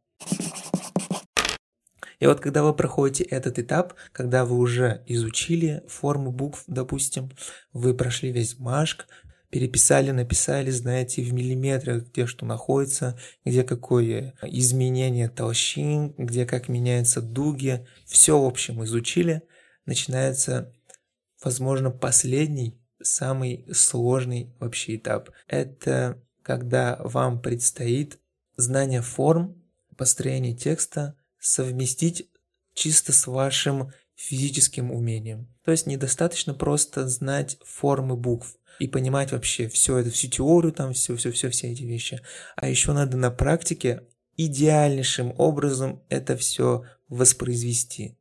И 2.20 2.28
вот 2.28 2.42
когда 2.42 2.64
вы 2.64 2.74
проходите 2.74 3.24
этот 3.24 3.60
этап, 3.60 3.94
когда 4.12 4.46
вы 4.46 4.58
уже 4.58 5.04
изучили 5.08 5.84
форму 5.88 6.32
букв, 6.32 6.64
допустим, 6.68 7.32
вы 7.72 7.94
прошли 7.94 8.32
весь 8.32 8.60
машк, 8.60 9.08
переписали, 9.50 10.12
написали, 10.12 10.70
знаете 10.70 11.24
в 11.24 11.34
миллиметрах, 11.34 12.04
где 12.04 12.26
что 12.26 12.46
находится, 12.46 13.18
где 13.46 13.64
какое 13.64 14.36
изменение 14.44 15.30
толщин, 15.30 16.14
где 16.18 16.46
как 16.46 16.68
меняются 16.68 17.22
дуги, 17.22 17.88
все 18.06 18.40
в 18.40 18.46
общем 18.46 18.84
изучили, 18.84 19.42
начинается, 19.86 20.74
возможно, 21.44 21.90
последний, 21.90 22.80
самый 23.02 23.66
сложный 23.74 24.54
вообще 24.60 24.98
этап. 24.98 25.32
Это 25.48 26.22
когда 26.44 27.00
вам 27.04 27.42
предстоит 27.42 28.20
знание 28.56 29.02
форм, 29.02 29.56
построение 29.98 30.56
текста 30.56 31.19
совместить 31.40 32.30
чисто 32.74 33.14
с 33.14 33.28
вашим 33.28 33.92
физическим 34.16 34.92
умением. 34.92 35.48
То 35.64 35.72
есть 35.72 35.86
недостаточно 35.86 36.54
просто 36.54 37.08
знать 37.08 37.58
формы 37.64 38.16
букв 38.16 38.58
и 38.80 38.88
понимать 38.88 39.32
вообще 39.32 39.68
все 39.68 39.98
это, 39.98 40.10
всю 40.10 40.28
теорию, 40.28 40.74
там 40.74 40.94
все, 40.94 41.16
все, 41.16 41.32
все, 41.32 41.50
все 41.50 41.72
эти 41.72 41.84
вещи. 41.84 42.22
А 42.56 42.68
еще 42.68 42.94
надо 42.94 43.18
на 43.18 43.32
практике 43.32 44.04
идеальнейшим 44.36 45.34
образом 45.38 46.02
это 46.10 46.38
все 46.38 46.84
воспроизвести. 47.08 48.18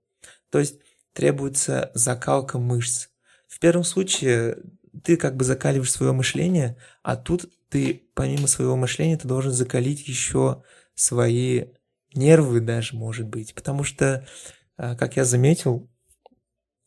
То 0.50 0.58
есть 0.58 0.76
требуется 1.12 1.90
закалка 1.94 2.58
мышц. 2.58 3.08
В 3.46 3.58
первом 3.60 3.84
случае 3.84 4.58
ты 5.02 5.16
как 5.16 5.36
бы 5.36 5.44
закаливаешь 5.44 5.92
свое 5.92 6.12
мышление, 6.12 6.76
а 7.02 7.16
тут 7.16 7.52
ты 7.68 8.08
помимо 8.14 8.46
своего 8.46 8.76
мышления 8.76 9.16
ты 9.16 9.28
должен 9.28 9.52
закалить 9.52 10.06
еще 10.08 10.62
свои 10.94 11.66
нервы 12.14 12.60
даже, 12.60 12.96
может 12.96 13.26
быть. 13.26 13.54
Потому 13.54 13.84
что, 13.84 14.26
а, 14.76 14.96
как 14.96 15.16
я 15.16 15.24
заметил, 15.24 15.88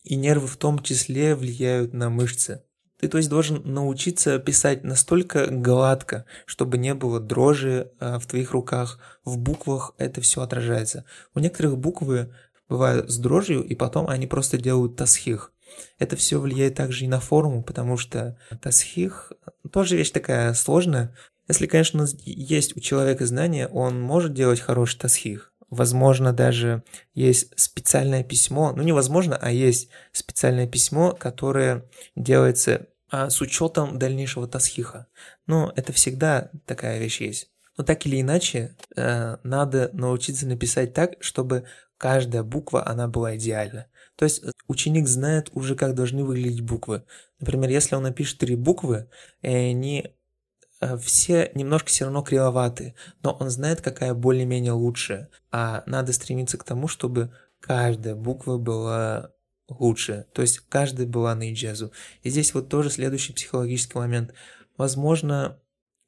и 0.04 0.16
нервы 0.16 0.48
в 0.48 0.58
том 0.58 0.80
числе 0.80 1.36
влияют 1.36 1.94
на 1.94 2.10
мышцы. 2.10 2.64
Ты, 3.00 3.08
то 3.08 3.18
есть, 3.18 3.30
должен 3.30 3.62
научиться 3.66 4.38
писать 4.38 4.84
настолько 4.84 5.48
гладко, 5.48 6.26
чтобы 6.46 6.78
не 6.78 6.94
было 6.94 7.20
дрожи 7.20 7.92
э, 8.00 8.20
в 8.20 8.28
твоих 8.28 8.52
руках. 8.52 9.00
В 9.26 9.40
буквах 9.40 9.96
это 9.98 10.22
все 10.22 10.42
отражается. 10.42 11.06
У 11.34 11.40
некоторых 11.40 11.80
буквы 11.80 12.32
бывают 12.70 13.10
с 13.10 13.18
дрожью, 13.18 13.64
и 13.64 13.74
потом 13.74 14.08
они 14.08 14.28
просто 14.28 14.58
делают 14.58 14.98
тасхих. 14.98 15.52
Это 15.98 16.16
все 16.16 16.40
влияет 16.40 16.76
также 16.76 17.06
и 17.06 17.08
на 17.08 17.20
форму, 17.20 17.64
потому 17.64 17.98
что 17.98 18.38
тасхих 18.62 19.32
тоже 19.72 19.98
вещь 19.98 20.12
такая 20.12 20.54
сложная. 20.54 21.16
Если, 21.52 21.68
конечно, 21.68 22.08
есть 22.24 22.78
у 22.78 22.80
человека 22.80 23.26
знания, 23.26 23.68
он 23.68 24.02
может 24.02 24.34
делать 24.34 24.62
хороший 24.62 24.98
тасхих. 25.00 25.52
Возможно, 25.70 26.32
даже 26.32 26.82
есть 27.14 27.52
специальное 27.60 28.24
письмо, 28.24 28.72
ну 28.74 28.84
невозможно, 28.84 29.38
а 29.42 29.52
есть 29.52 29.90
специальное 30.14 30.66
письмо, 30.66 31.12
которое 31.12 31.90
делается 32.16 32.88
а, 33.10 33.30
с 33.30 33.42
учетом 33.42 34.00
дальнейшего 34.00 34.48
тасхиха. 34.48 35.08
Но 35.46 35.74
это 35.76 35.92
всегда 35.92 36.52
такая 36.66 37.00
вещь 37.00 37.20
есть. 37.20 37.52
Но 37.76 37.84
так 37.84 38.06
или 38.06 38.22
иначе, 38.22 38.78
э, 38.96 39.36
надо 39.44 39.90
научиться 39.92 40.48
написать 40.48 40.94
так, 40.94 41.16
чтобы 41.20 41.66
каждая 41.98 42.44
буква, 42.44 42.88
она 42.88 43.10
была 43.10 43.36
идеальна. 43.36 43.88
То 44.16 44.24
есть 44.24 44.42
ученик 44.70 45.06
знает 45.10 45.50
уже, 45.52 45.76
как 45.76 45.96
должны 45.96 46.24
выглядеть 46.24 46.62
буквы. 46.62 47.04
Например, 47.42 47.70
если 47.70 47.96
он 47.96 48.04
напишет 48.04 48.38
три 48.38 48.56
буквы, 48.56 49.10
и 49.42 49.48
они 49.50 50.00
э, 50.06 50.10
все 51.02 51.52
немножко 51.54 51.90
все 51.90 52.06
равно 52.06 52.22
кривоваты, 52.22 52.96
но 53.22 53.34
он 53.34 53.50
знает, 53.50 53.82
какая 53.82 54.14
более-менее 54.14 54.72
лучшая. 54.72 55.30
А 55.52 55.84
надо 55.86 56.14
стремиться 56.14 56.58
к 56.58 56.64
тому, 56.64 56.88
чтобы 56.88 57.32
каждая 57.60 58.16
буква 58.16 58.58
была 58.58 59.32
лучше. 59.68 60.26
То 60.34 60.42
есть 60.42 60.60
каждая 60.70 61.08
была 61.08 61.36
на 61.36 61.52
иджазу. 61.52 61.92
И 62.24 62.30
здесь 62.30 62.54
вот 62.54 62.70
тоже 62.70 62.90
следующий 62.90 63.34
психологический 63.34 63.98
момент. 63.98 64.34
Возможно, 64.78 65.60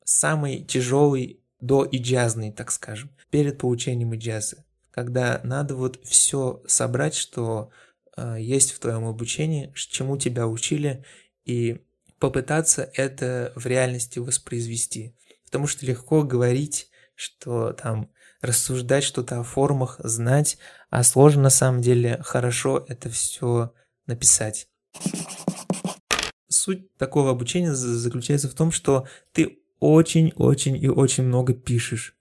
самый 0.03 0.63
тяжелый 0.63 1.39
до 1.59 1.87
иджазный, 1.89 2.51
так 2.51 2.71
скажем, 2.71 3.11
перед 3.29 3.57
получением 3.57 4.15
иджазы, 4.15 4.65
когда 4.91 5.39
надо 5.43 5.75
вот 5.75 6.03
все 6.03 6.61
собрать, 6.67 7.15
что 7.15 7.69
э, 8.17 8.37
есть 8.39 8.71
в 8.73 8.79
твоем 8.79 9.05
обучении, 9.05 9.71
чему 9.75 10.17
тебя 10.17 10.47
учили, 10.47 11.05
и 11.45 11.81
попытаться 12.23 12.89
это 12.93 13.51
в 13.53 13.65
реальности 13.65 14.17
воспроизвести. 14.17 15.13
Потому 15.43 15.67
что 15.67 15.85
легко 15.85 16.23
говорить, 16.23 16.89
что 17.15 17.73
там 17.73 18.09
рассуждать 18.39 19.03
что-то 19.03 19.41
о 19.41 19.43
формах, 19.43 19.99
знать, 20.01 20.57
а 20.89 21.03
сложно 21.03 21.41
на 21.41 21.49
самом 21.49 21.81
деле 21.81 22.21
хорошо 22.23 22.85
это 22.87 23.09
все 23.09 23.73
написать. 24.05 24.69
Суть 26.47 26.95
такого 26.95 27.31
обучения 27.31 27.73
заключается 27.73 28.47
в 28.47 28.53
том, 28.53 28.71
что 28.71 29.05
ты 29.33 29.59
очень-очень 29.81 30.81
и 30.81 30.87
очень 30.87 31.23
много 31.23 31.53
пишешь. 31.53 32.15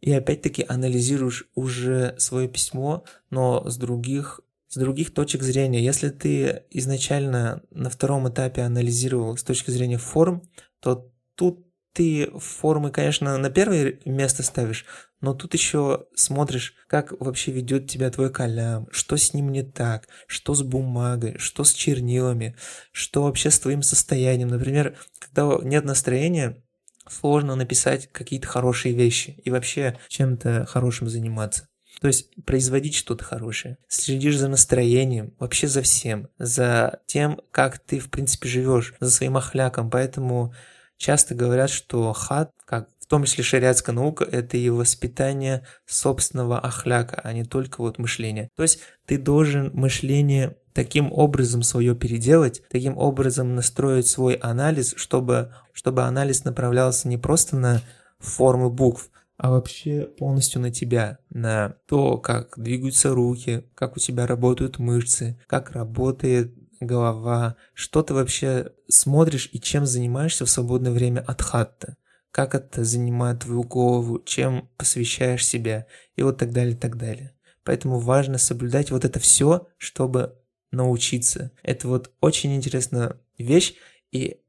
И 0.00 0.10
опять-таки 0.10 0.66
анализируешь 0.68 1.48
уже 1.54 2.16
свое 2.18 2.48
письмо, 2.48 3.04
но 3.30 3.70
с 3.70 3.76
других 3.76 4.40
с 4.74 4.76
других 4.76 5.14
точек 5.14 5.42
зрения. 5.42 5.84
Если 5.84 6.08
ты 6.08 6.64
изначально 6.70 7.62
на 7.70 7.88
втором 7.88 8.28
этапе 8.28 8.62
анализировал 8.62 9.36
с 9.36 9.44
точки 9.44 9.70
зрения 9.70 9.98
форм, 9.98 10.42
то 10.80 11.12
тут 11.36 11.64
ты 11.92 12.28
формы, 12.40 12.90
конечно, 12.90 13.38
на 13.38 13.50
первое 13.50 14.00
место 14.04 14.42
ставишь, 14.42 14.84
но 15.20 15.32
тут 15.32 15.54
еще 15.54 16.06
смотришь, 16.16 16.74
как 16.88 17.12
вообще 17.20 17.52
ведет 17.52 17.88
тебя 17.88 18.10
твой 18.10 18.32
калям, 18.32 18.88
что 18.90 19.16
с 19.16 19.32
ним 19.32 19.52
не 19.52 19.62
так, 19.62 20.08
что 20.26 20.54
с 20.54 20.62
бумагой, 20.62 21.38
что 21.38 21.62
с 21.62 21.72
чернилами, 21.72 22.56
что 22.90 23.22
вообще 23.22 23.52
с 23.52 23.60
твоим 23.60 23.82
состоянием. 23.82 24.48
Например, 24.48 24.98
когда 25.20 25.56
нет 25.62 25.84
настроения, 25.84 26.64
сложно 27.08 27.54
написать 27.54 28.10
какие-то 28.10 28.48
хорошие 28.48 28.92
вещи 28.92 29.40
и 29.44 29.50
вообще 29.50 29.96
чем-то 30.08 30.66
хорошим 30.66 31.08
заниматься. 31.08 31.68
То 32.00 32.08
есть 32.08 32.28
производить 32.44 32.94
что-то 32.94 33.24
хорошее. 33.24 33.78
Следишь 33.88 34.38
за 34.38 34.48
настроением, 34.48 35.34
вообще 35.38 35.68
за 35.68 35.82
всем. 35.82 36.28
За 36.38 37.00
тем, 37.06 37.40
как 37.50 37.78
ты, 37.78 37.98
в 37.98 38.10
принципе, 38.10 38.48
живешь, 38.48 38.94
за 39.00 39.10
своим 39.10 39.36
охляком. 39.36 39.90
Поэтому 39.90 40.54
часто 40.96 41.34
говорят, 41.34 41.70
что 41.70 42.12
хат, 42.12 42.50
как 42.64 42.88
в 43.00 43.06
том 43.06 43.24
числе 43.24 43.44
шариатская 43.44 43.94
наука, 43.94 44.24
это 44.24 44.56
и 44.56 44.70
воспитание 44.70 45.66
собственного 45.86 46.58
ахляка, 46.58 47.20
а 47.22 47.32
не 47.34 47.44
только 47.44 47.82
вот 47.82 47.98
мышление. 47.98 48.48
То 48.56 48.62
есть 48.62 48.80
ты 49.04 49.18
должен 49.18 49.70
мышление 49.74 50.56
таким 50.72 51.12
образом 51.12 51.62
свое 51.62 51.94
переделать, 51.94 52.62
таким 52.70 52.96
образом 52.96 53.54
настроить 53.54 54.06
свой 54.06 54.34
анализ, 54.34 54.94
чтобы, 54.96 55.54
чтобы 55.72 56.02
анализ 56.02 56.44
направлялся 56.44 57.06
не 57.08 57.18
просто 57.18 57.56
на 57.56 57.82
формы 58.18 58.70
букв, 58.70 59.10
а 59.36 59.50
вообще 59.50 60.06
полностью 60.06 60.60
на 60.60 60.70
тебя, 60.70 61.18
на 61.30 61.76
то, 61.86 62.18
как 62.18 62.54
двигаются 62.56 63.10
руки, 63.10 63.64
как 63.74 63.96
у 63.96 64.00
тебя 64.00 64.26
работают 64.26 64.78
мышцы, 64.78 65.38
как 65.46 65.70
работает 65.72 66.54
голова, 66.80 67.56
что 67.72 68.02
ты 68.02 68.14
вообще 68.14 68.72
смотришь 68.88 69.48
и 69.52 69.60
чем 69.60 69.86
занимаешься 69.86 70.44
в 70.44 70.50
свободное 70.50 70.92
время 70.92 71.20
от 71.20 71.42
хатта, 71.42 71.96
как 72.30 72.54
это 72.54 72.84
занимает 72.84 73.40
твою 73.40 73.62
голову, 73.62 74.22
чем 74.24 74.68
посвящаешь 74.76 75.46
себя 75.46 75.86
и 76.16 76.22
вот 76.22 76.38
так 76.38 76.52
далее, 76.52 76.76
так 76.76 76.96
далее. 76.96 77.34
Поэтому 77.64 77.98
важно 77.98 78.38
соблюдать 78.38 78.90
вот 78.90 79.04
это 79.04 79.18
все, 79.18 79.66
чтобы 79.78 80.36
научиться. 80.70 81.50
Это 81.62 81.88
вот 81.88 82.12
очень 82.20 82.54
интересная 82.54 83.18
вещь, 83.38 83.74
и 84.12 84.40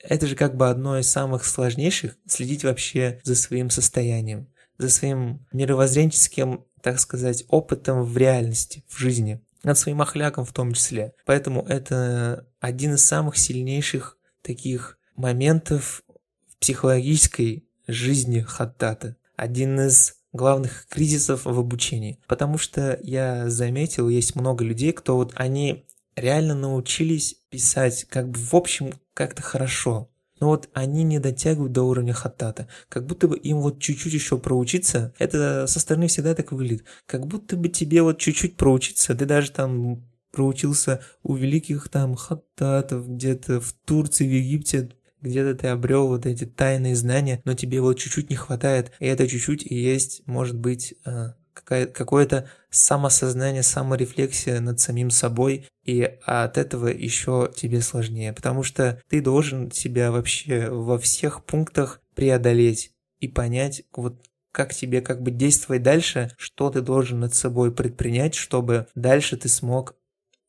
это 0.00 0.26
же 0.26 0.36
как 0.36 0.56
бы 0.56 0.68
одно 0.68 0.98
из 0.98 1.08
самых 1.08 1.44
сложнейших 1.44 2.16
следить 2.26 2.64
вообще 2.64 3.20
за 3.24 3.34
своим 3.34 3.70
состоянием, 3.70 4.48
за 4.78 4.90
своим 4.90 5.46
мировоззренческим, 5.52 6.64
так 6.82 7.00
сказать, 7.00 7.44
опытом 7.48 8.02
в 8.02 8.16
реальности, 8.16 8.84
в 8.88 8.98
жизни, 8.98 9.40
над 9.62 9.78
своим 9.78 10.00
охляком 10.00 10.44
в 10.44 10.52
том 10.52 10.72
числе. 10.72 11.14
Поэтому 11.26 11.62
это 11.62 12.46
один 12.60 12.94
из 12.94 13.04
самых 13.04 13.36
сильнейших 13.36 14.16
таких 14.42 14.98
моментов 15.16 16.02
в 16.48 16.58
психологической 16.58 17.66
жизни 17.86 18.40
хаттата. 18.40 19.16
Один 19.36 19.80
из 19.80 20.14
главных 20.32 20.86
кризисов 20.88 21.44
в 21.44 21.58
обучении. 21.58 22.20
Потому 22.28 22.58
что 22.58 22.98
я 23.02 23.48
заметил, 23.48 24.08
есть 24.08 24.36
много 24.36 24.64
людей, 24.64 24.92
кто 24.92 25.16
вот 25.16 25.32
они 25.36 25.86
реально 26.20 26.54
научились 26.54 27.36
писать 27.50 28.04
как 28.08 28.28
бы 28.28 28.38
в 28.38 28.54
общем 28.54 28.92
как-то 29.14 29.42
хорошо. 29.42 30.10
Но 30.40 30.48
вот 30.48 30.68
они 30.72 31.02
не 31.02 31.18
дотягивают 31.18 31.72
до 31.72 31.82
уровня 31.82 32.12
хаттата. 32.12 32.68
Как 32.88 33.06
будто 33.06 33.26
бы 33.26 33.36
им 33.36 33.58
вот 33.60 33.80
чуть-чуть 33.80 34.12
еще 34.12 34.38
проучиться. 34.38 35.12
Это 35.18 35.66
со 35.66 35.80
стороны 35.80 36.06
всегда 36.06 36.34
так 36.34 36.52
выглядит. 36.52 36.84
Как 37.06 37.26
будто 37.26 37.56
бы 37.56 37.68
тебе 37.68 38.02
вот 38.02 38.18
чуть-чуть 38.18 38.56
проучиться. 38.56 39.16
Ты 39.16 39.26
даже 39.26 39.50
там 39.50 40.04
проучился 40.30 41.00
у 41.22 41.34
великих 41.34 41.88
там 41.88 42.14
хаттатов 42.14 43.08
где-то 43.08 43.60
в 43.60 43.72
Турции, 43.84 44.28
в 44.28 44.30
Египте, 44.30 44.90
где-то 45.20 45.54
ты 45.54 45.68
обрел 45.68 46.08
вот 46.08 46.26
эти 46.26 46.44
тайные 46.44 46.94
знания, 46.94 47.40
но 47.44 47.54
тебе 47.54 47.80
вот 47.80 47.94
чуть-чуть 47.94 48.30
не 48.30 48.36
хватает, 48.36 48.92
и 49.00 49.06
это 49.06 49.26
чуть-чуть 49.26 49.66
и 49.66 49.74
есть, 49.74 50.22
может 50.26 50.56
быть, 50.56 50.94
а, 51.04 51.34
какое-то 51.64 52.48
самосознание, 52.70 53.62
саморефлексия 53.62 54.60
над 54.60 54.80
самим 54.80 55.10
собой, 55.10 55.66
и 55.84 56.02
от 56.24 56.58
этого 56.58 56.88
еще 56.88 57.50
тебе 57.54 57.80
сложнее, 57.80 58.32
потому 58.32 58.62
что 58.62 59.00
ты 59.08 59.20
должен 59.20 59.70
себя 59.70 60.10
вообще 60.10 60.68
во 60.68 60.98
всех 60.98 61.44
пунктах 61.44 62.00
преодолеть 62.14 62.92
и 63.20 63.28
понять, 63.28 63.82
вот 63.94 64.22
как 64.52 64.74
тебе 64.74 65.00
как 65.00 65.22
бы 65.22 65.30
действовать 65.30 65.82
дальше, 65.82 66.32
что 66.36 66.70
ты 66.70 66.80
должен 66.80 67.20
над 67.20 67.34
собой 67.34 67.72
предпринять, 67.72 68.34
чтобы 68.34 68.86
дальше 68.94 69.36
ты 69.36 69.48
смог 69.48 69.94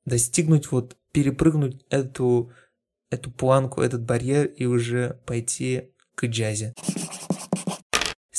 достигнуть, 0.05 0.71
вот 0.71 0.97
перепрыгнуть 1.11 1.85
эту, 1.89 2.51
эту 3.09 3.31
планку, 3.31 3.81
этот 3.81 4.03
барьер 4.03 4.45
и 4.45 4.65
уже 4.65 5.19
пойти 5.25 5.91
к 6.15 6.25
джазе. 6.25 6.73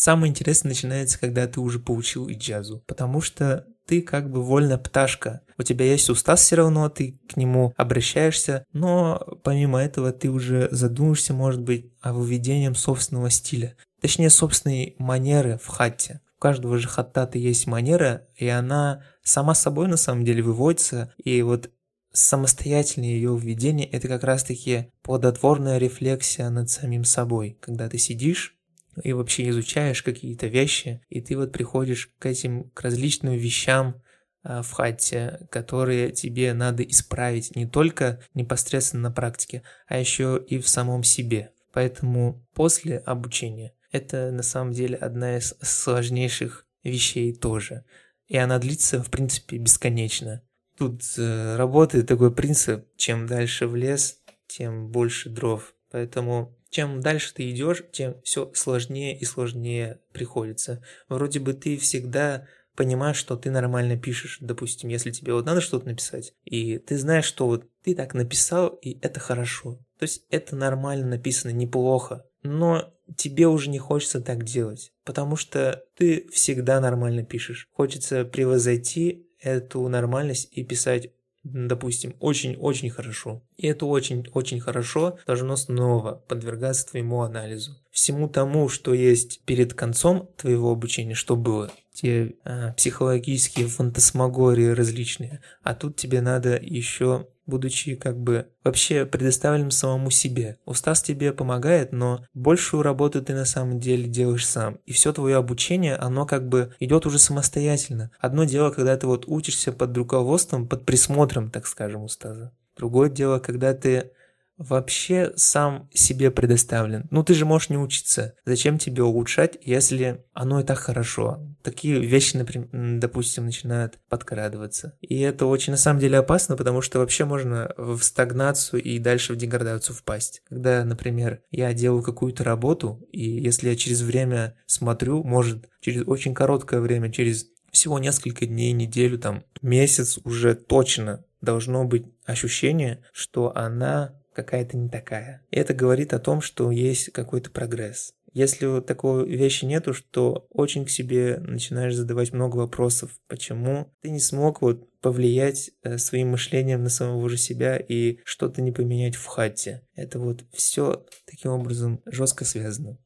Самое 0.01 0.31
интересное 0.31 0.71
начинается, 0.71 1.21
когда 1.21 1.47
ты 1.47 1.61
уже 1.61 1.79
получил 1.79 2.31
иджазу, 2.31 2.83
потому 2.87 3.21
что 3.21 3.67
ты 3.87 4.01
как 4.01 4.31
бы 4.31 4.43
вольная 4.43 4.79
пташка. 4.79 5.43
У 5.59 5.63
тебя 5.63 5.85
есть 5.85 6.09
устаз 6.09 6.41
все 6.41 6.57
равно, 6.57 6.89
ты 6.89 7.21
к 7.29 7.37
нему 7.37 7.75
обращаешься, 7.77 8.65
но 8.73 9.23
помимо 9.45 9.79
этого 9.79 10.11
ты 10.13 10.31
уже 10.31 10.69
задумаешься, 10.71 11.35
может 11.35 11.61
быть, 11.61 11.93
о 12.01 12.15
выведении 12.15 12.73
собственного 12.73 13.29
стиля. 13.29 13.77
Точнее, 14.01 14.31
собственной 14.31 14.97
манеры 14.97 15.61
в 15.63 15.67
хатте. 15.67 16.23
У 16.39 16.41
каждого 16.41 16.79
же 16.79 16.89
хаттата 16.89 17.37
есть 17.37 17.67
манера, 17.67 18.27
и 18.37 18.49
она 18.49 19.05
сама 19.23 19.55
собой 19.55 19.87
на 19.87 19.99
самом 19.99 20.25
деле 20.25 20.43
выводится, 20.43 21.13
и 21.23 21.43
вот 21.43 21.69
самостоятельное 22.15 23.11
ее 23.11 23.39
введение– 23.39 23.87
это 23.93 24.09
как 24.09 24.25
раз-таки 24.25 24.91
плодотворная 25.03 25.77
рефлексия 25.77 26.49
над 26.49 26.71
самим 26.71 27.05
собой, 27.05 27.59
когда 27.61 27.87
ты 27.91 27.99
сидишь 27.99 28.57
и 29.03 29.13
вообще 29.13 29.49
изучаешь 29.49 30.03
какие-то 30.03 30.47
вещи, 30.47 31.01
и 31.09 31.21
ты 31.21 31.37
вот 31.37 31.53
приходишь 31.53 32.11
к 32.19 32.27
этим, 32.27 32.71
к 32.71 32.81
различным 32.83 33.35
вещам 33.35 34.03
а, 34.43 34.63
в 34.63 34.71
хате, 34.73 35.47
которые 35.51 36.13
тебе 36.13 36.53
надо 36.55 36.83
исправить 36.83 37.55
не 37.57 37.67
только 37.67 38.21
непосредственно 38.35 39.05
на 39.05 39.11
практике, 39.11 39.63
а 39.87 39.99
еще 39.99 40.43
и 40.47 40.59
в 40.59 40.69
самом 40.69 41.03
себе. 41.03 41.53
Поэтому 41.73 42.47
после 42.55 42.99
обучения 42.99 43.75
это 43.93 44.31
на 44.31 44.43
самом 44.43 44.73
деле 44.73 44.97
одна 44.97 45.37
из 45.39 45.55
сложнейших 45.61 46.67
вещей 46.83 47.35
тоже. 47.35 47.85
И 48.27 48.37
она 48.37 48.59
длится, 48.59 49.03
в 49.03 49.11
принципе, 49.11 49.59
бесконечно. 49.59 50.43
Тут 50.79 51.03
э, 51.19 51.57
работает 51.57 52.07
такой 52.07 52.33
принцип, 52.33 52.87
чем 52.97 53.27
дальше 53.27 53.67
в 53.67 53.77
лес, 53.77 54.21
тем 54.47 54.89
больше 54.89 55.29
дров. 55.29 55.75
Поэтому 55.91 56.57
чем 56.71 57.01
дальше 57.01 57.35
ты 57.35 57.51
идешь, 57.51 57.83
тем 57.93 58.21
все 58.23 58.51
сложнее 58.55 59.19
и 59.19 59.25
сложнее 59.25 60.01
приходится. 60.13 60.83
Вроде 61.09 61.41
бы 61.41 61.53
ты 61.53 61.77
всегда 61.77 62.47
понимаешь, 62.77 63.17
что 63.17 63.37
ты 63.37 63.51
нормально 63.51 63.99
пишешь, 63.99 64.39
допустим, 64.41 64.89
если 64.89 65.11
тебе 65.11 65.35
вот 65.35 65.45
надо 65.45 65.61
что-то 65.61 65.87
написать, 65.87 66.33
и 66.45 66.79
ты 66.79 66.97
знаешь, 66.97 67.27
что 67.27 67.47
вот 67.47 67.67
ты 67.83 67.95
так 67.95 68.15
написал, 68.15 68.69
и 68.69 68.99
это 69.03 69.21
хорошо. 69.21 69.79
То 69.99 70.05
есть 70.05 70.25
это 70.31 70.57
нормально 70.57 71.07
написано, 71.07 71.51
неплохо. 71.51 72.25
Но 72.43 72.95
тебе 73.17 73.49
уже 73.49 73.69
не 73.69 73.79
хочется 73.79 74.21
так 74.21 74.45
делать, 74.45 74.93
потому 75.05 75.37
что 75.37 75.85
ты 75.97 76.27
всегда 76.33 76.81
нормально 76.81 77.23
пишешь. 77.23 77.69
Хочется 77.73 78.25
превозойти 78.25 79.27
эту 79.41 79.87
нормальность 79.89 80.49
и 80.53 80.65
писать 80.65 81.11
допустим, 81.43 82.15
очень-очень 82.21 82.91
хорошо. 82.91 83.43
И 83.57 83.67
это 83.67 83.87
очень-очень 83.87 84.61
хорошо 84.61 85.19
должно 85.27 85.57
снова 85.57 86.23
подвергаться 86.29 86.89
твоему 86.89 87.23
анализу. 87.23 87.77
Всему 87.91 88.29
тому, 88.29 88.69
что 88.69 88.95
есть 88.95 89.43
перед 89.45 89.75
концом 89.75 90.29
твоего 90.37 90.71
обучения, 90.71 91.15
что 91.15 91.37
было, 91.37 91.71
те 92.01 92.35
э, 92.45 92.73
психологические 92.77 93.69
фантасмагории 93.69 94.69
различные, 94.69 95.41
а 95.63 95.75
тут 95.75 95.97
тебе 95.97 96.21
надо 96.21 96.57
еще 96.57 97.27
будучи 97.51 97.97
как 97.97 98.17
бы 98.17 98.47
вообще 98.65 99.05
предоставленным 99.05 99.73
самому 99.73 100.11
себе. 100.11 100.59
Устаз 100.65 101.03
тебе 101.03 101.33
помогает, 101.33 101.93
но 101.93 102.25
большую 102.33 102.83
работу 102.83 103.21
ты 103.21 103.35
на 103.35 103.45
самом 103.45 103.81
деле 103.81 104.05
делаешь 104.05 104.47
сам. 104.47 104.79
И 104.87 104.93
все 104.93 105.13
твое 105.13 105.37
обучение, 105.37 105.97
оно 105.97 106.25
как 106.27 106.49
бы 106.49 106.73
идет 106.79 107.07
уже 107.07 107.19
самостоятельно. 107.19 108.13
Одно 108.21 108.45
дело, 108.45 108.71
когда 108.71 108.97
ты 108.97 109.07
вот 109.07 109.25
учишься 109.27 109.73
под 109.73 109.97
руководством, 109.97 110.69
под 110.69 110.87
присмотром, 110.87 111.51
так 111.51 111.67
скажем, 111.67 112.05
устаза. 112.05 112.53
Другое 112.77 113.11
дело, 113.11 113.41
когда 113.41 113.75
ты 113.75 114.13
вообще 114.61 115.33
сам 115.37 115.89
себе 115.93 116.31
предоставлен. 116.31 117.07
Ну, 117.11 117.25
ты 117.25 117.33
же 117.33 117.47
можешь 117.47 117.71
не 117.71 117.79
учиться. 117.79 118.35
Зачем 118.45 118.77
тебе 118.79 119.03
улучшать, 119.03 119.57
если 119.63 120.23
оно 120.35 120.61
и 120.61 120.65
так 120.65 120.79
хорошо? 120.79 121.41
Такие 121.63 121.99
вещи, 121.99 122.37
например, 122.37 122.69
допустим, 123.01 123.47
начинают 123.47 123.99
подкрадываться. 124.11 124.97
И 125.01 125.19
это 125.21 125.47
очень 125.47 125.73
на 125.73 125.79
самом 125.79 125.99
деле 125.99 126.19
опасно, 126.19 126.57
потому 126.57 126.83
что 126.83 126.99
вообще 126.99 127.25
можно 127.25 127.73
в 127.79 128.03
стагнацию 128.03 128.83
и 128.83 128.99
дальше 128.99 129.33
в 129.33 129.37
деградацию 129.37 129.97
впасть. 129.97 130.43
Когда, 130.49 130.85
например, 130.85 131.41
я 131.51 131.73
делаю 131.73 132.03
какую-то 132.03 132.45
работу, 132.45 133.03
и 133.13 133.29
если 133.29 133.71
я 133.71 133.77
через 133.77 134.03
время 134.03 134.57
смотрю, 134.67 135.25
может, 135.25 135.71
через 135.81 136.07
очень 136.07 136.35
короткое 136.35 136.81
время, 136.81 137.11
через 137.11 137.47
всего 137.73 137.99
несколько 137.99 138.47
дней, 138.47 138.73
неделю, 138.73 139.19
там, 139.19 139.43
месяц 139.63 140.19
уже 140.25 140.55
точно 140.55 141.25
должно 141.41 141.85
быть 141.85 142.05
ощущение, 142.27 143.03
что 143.13 143.57
она 143.57 144.20
какая-то 144.35 144.77
не 144.77 144.89
такая. 144.89 145.43
И 145.51 145.59
это 145.59 145.75
говорит 145.75 146.13
о 146.13 146.19
том, 146.19 146.41
что 146.41 146.71
есть 146.71 147.13
какой-то 147.13 147.51
прогресс. 147.51 148.15
Если 148.33 148.81
такой 148.81 149.29
вещи 149.29 149.65
нету, 149.65 149.93
что 149.93 150.47
очень 150.51 150.85
к 150.85 150.91
себе 150.91 151.39
начинаешь 151.39 151.97
задавать 151.97 152.33
много 152.33 152.59
вопросов, 152.59 153.11
почему 153.27 153.93
ты 154.03 154.11
не 154.11 154.21
смог 154.21 154.63
вот 154.63 154.89
повлиять 155.01 155.73
э, 155.83 155.99
своим 155.99 156.31
мышлением 156.31 156.83
на 156.85 156.91
самого 156.91 157.29
же 157.29 157.37
себя 157.37 157.77
и 157.77 158.19
что-то 158.25 158.63
не 158.63 158.71
поменять 158.71 159.17
в 159.17 159.27
хате. 159.27 159.83
Это 159.97 160.19
вот 160.21 160.45
все 160.53 161.05
таким 161.27 161.51
образом 161.51 162.01
жестко 162.07 162.45
связано. 162.45 162.99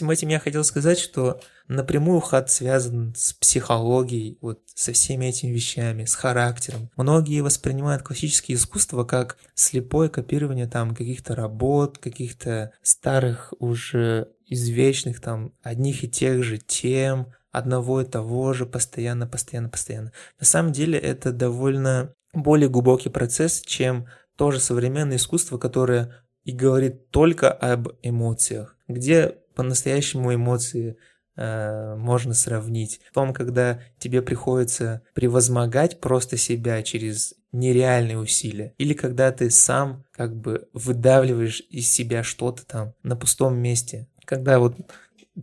Всем 0.00 0.10
этим 0.10 0.28
я 0.28 0.38
хотел 0.38 0.64
сказать, 0.64 0.98
что 0.98 1.42
напрямую 1.68 2.20
хат 2.20 2.50
связан 2.50 3.12
с 3.14 3.34
психологией, 3.34 4.38
вот 4.40 4.62
со 4.74 4.94
всеми 4.94 5.26
этими 5.26 5.50
вещами, 5.50 6.06
с 6.06 6.14
характером. 6.14 6.88
Многие 6.96 7.42
воспринимают 7.42 8.02
классическое 8.02 8.56
искусство 8.56 9.04
как 9.04 9.36
слепое 9.52 10.08
копирование 10.08 10.66
там 10.66 10.94
каких-то 10.94 11.34
работ, 11.34 11.98
каких-то 11.98 12.72
старых 12.80 13.52
уже 13.58 14.28
извечных 14.46 15.20
там 15.20 15.52
одних 15.62 16.02
и 16.02 16.08
тех 16.08 16.42
же 16.44 16.56
тем, 16.56 17.34
одного 17.52 18.00
и 18.00 18.06
того 18.06 18.54
же 18.54 18.64
постоянно, 18.64 19.26
постоянно, 19.26 19.68
постоянно. 19.68 20.12
На 20.38 20.46
самом 20.46 20.72
деле 20.72 20.98
это 20.98 21.30
довольно 21.30 22.14
более 22.32 22.70
глубокий 22.70 23.10
процесс, 23.10 23.60
чем 23.60 24.06
то 24.36 24.50
же 24.50 24.60
современное 24.60 25.18
искусство, 25.18 25.58
которое 25.58 26.24
и 26.44 26.52
говорит 26.52 27.10
только 27.10 27.52
об 27.52 27.88
эмоциях, 28.02 28.76
где 28.88 29.36
по-настоящему 29.60 30.34
эмоции 30.34 30.96
э, 31.36 31.94
можно 31.96 32.32
сравнить. 32.32 33.02
В 33.10 33.12
том, 33.12 33.34
когда 33.34 33.82
тебе 33.98 34.22
приходится 34.22 35.02
превозмогать 35.12 36.00
просто 36.00 36.38
себя 36.38 36.82
через 36.82 37.34
нереальные 37.52 38.18
усилия. 38.18 38.72
Или 38.78 38.94
когда 38.94 39.30
ты 39.32 39.50
сам 39.50 40.06
как 40.12 40.34
бы 40.34 40.66
выдавливаешь 40.72 41.60
из 41.68 41.90
себя 41.90 42.22
что-то 42.22 42.64
там 42.64 42.94
на 43.02 43.16
пустом 43.16 43.58
месте. 43.58 44.08
Когда 44.24 44.58
вот 44.60 44.76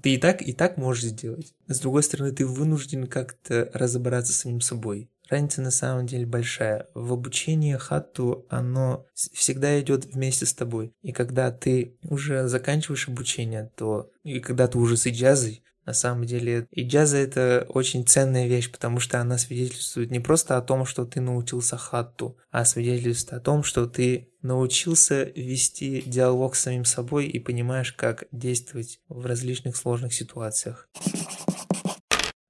ты 0.01 0.15
и 0.15 0.17
так, 0.17 0.41
и 0.41 0.51
так 0.51 0.77
можешь 0.77 1.03
сделать. 1.03 1.53
С 1.67 1.79
другой 1.79 2.01
стороны, 2.01 2.31
ты 2.31 2.47
вынужден 2.47 3.05
как-то 3.05 3.69
разобраться 3.71 4.33
с 4.33 4.37
самим 4.37 4.61
собой. 4.61 5.11
Разница 5.29 5.61
на 5.61 5.71
самом 5.71 6.05
деле 6.05 6.25
большая. 6.25 6.87
В 6.93 7.13
обучении 7.13 7.75
хатту 7.75 8.45
оно 8.49 9.05
всегда 9.13 9.79
идет 9.81 10.05
вместе 10.05 10.45
с 10.45 10.53
тобой. 10.53 10.93
И 11.01 11.11
когда 11.11 11.51
ты 11.51 11.97
уже 12.03 12.47
заканчиваешь 12.47 13.07
обучение, 13.07 13.71
то 13.75 14.09
и 14.23 14.39
когда 14.39 14.67
ты 14.67 14.77
уже 14.77 14.95
с 14.95 15.07
иджазой, 15.07 15.63
на 15.85 15.93
самом 15.93 16.25
деле, 16.25 16.67
иджаза 16.71 17.15
это 17.15 17.65
очень 17.69 18.05
ценная 18.05 18.45
вещь, 18.47 18.69
потому 18.69 18.99
что 18.99 19.21
она 19.21 19.37
свидетельствует 19.37 20.11
не 20.11 20.19
просто 20.19 20.57
о 20.57 20.61
том, 20.61 20.85
что 20.85 21.05
ты 21.05 21.21
научился 21.21 21.77
хатту, 21.77 22.37
а 22.51 22.65
свидетельствует 22.65 23.41
о 23.41 23.43
том, 23.43 23.63
что 23.63 23.85
ты 23.85 24.29
научился 24.41 25.23
вести 25.23 26.03
диалог 26.05 26.55
с 26.55 26.63
самим 26.63 26.83
собой 26.83 27.27
и 27.27 27.39
понимаешь, 27.39 27.93
как 27.93 28.25
действовать 28.33 28.99
в 29.07 29.25
различных 29.25 29.77
сложных 29.77 30.13
ситуациях. 30.13 30.89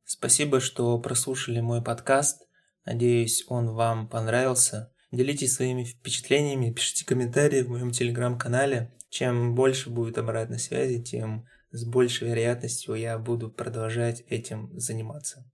Спасибо, 0.04 0.60
что 0.60 0.98
прослушали 0.98 1.60
мой 1.60 1.84
подкаст. 1.84 2.47
Надеюсь, 2.88 3.44
он 3.50 3.72
вам 3.72 4.08
понравился. 4.08 4.94
Делитесь 5.12 5.56
своими 5.56 5.84
впечатлениями, 5.84 6.72
пишите 6.72 7.06
комментарии 7.06 7.62
в 7.62 7.70
моем 7.70 7.92
телеграм-канале. 7.92 8.94
Чем 9.10 9.56
больше 9.56 9.90
будет 9.90 10.18
обратной 10.18 10.58
связи, 10.58 11.04
тем 11.04 11.46
с 11.72 11.84
большей 11.86 12.30
вероятностью 12.30 12.96
я 12.96 13.20
буду 13.20 13.52
продолжать 13.52 14.22
этим 14.30 14.72
заниматься. 14.80 15.46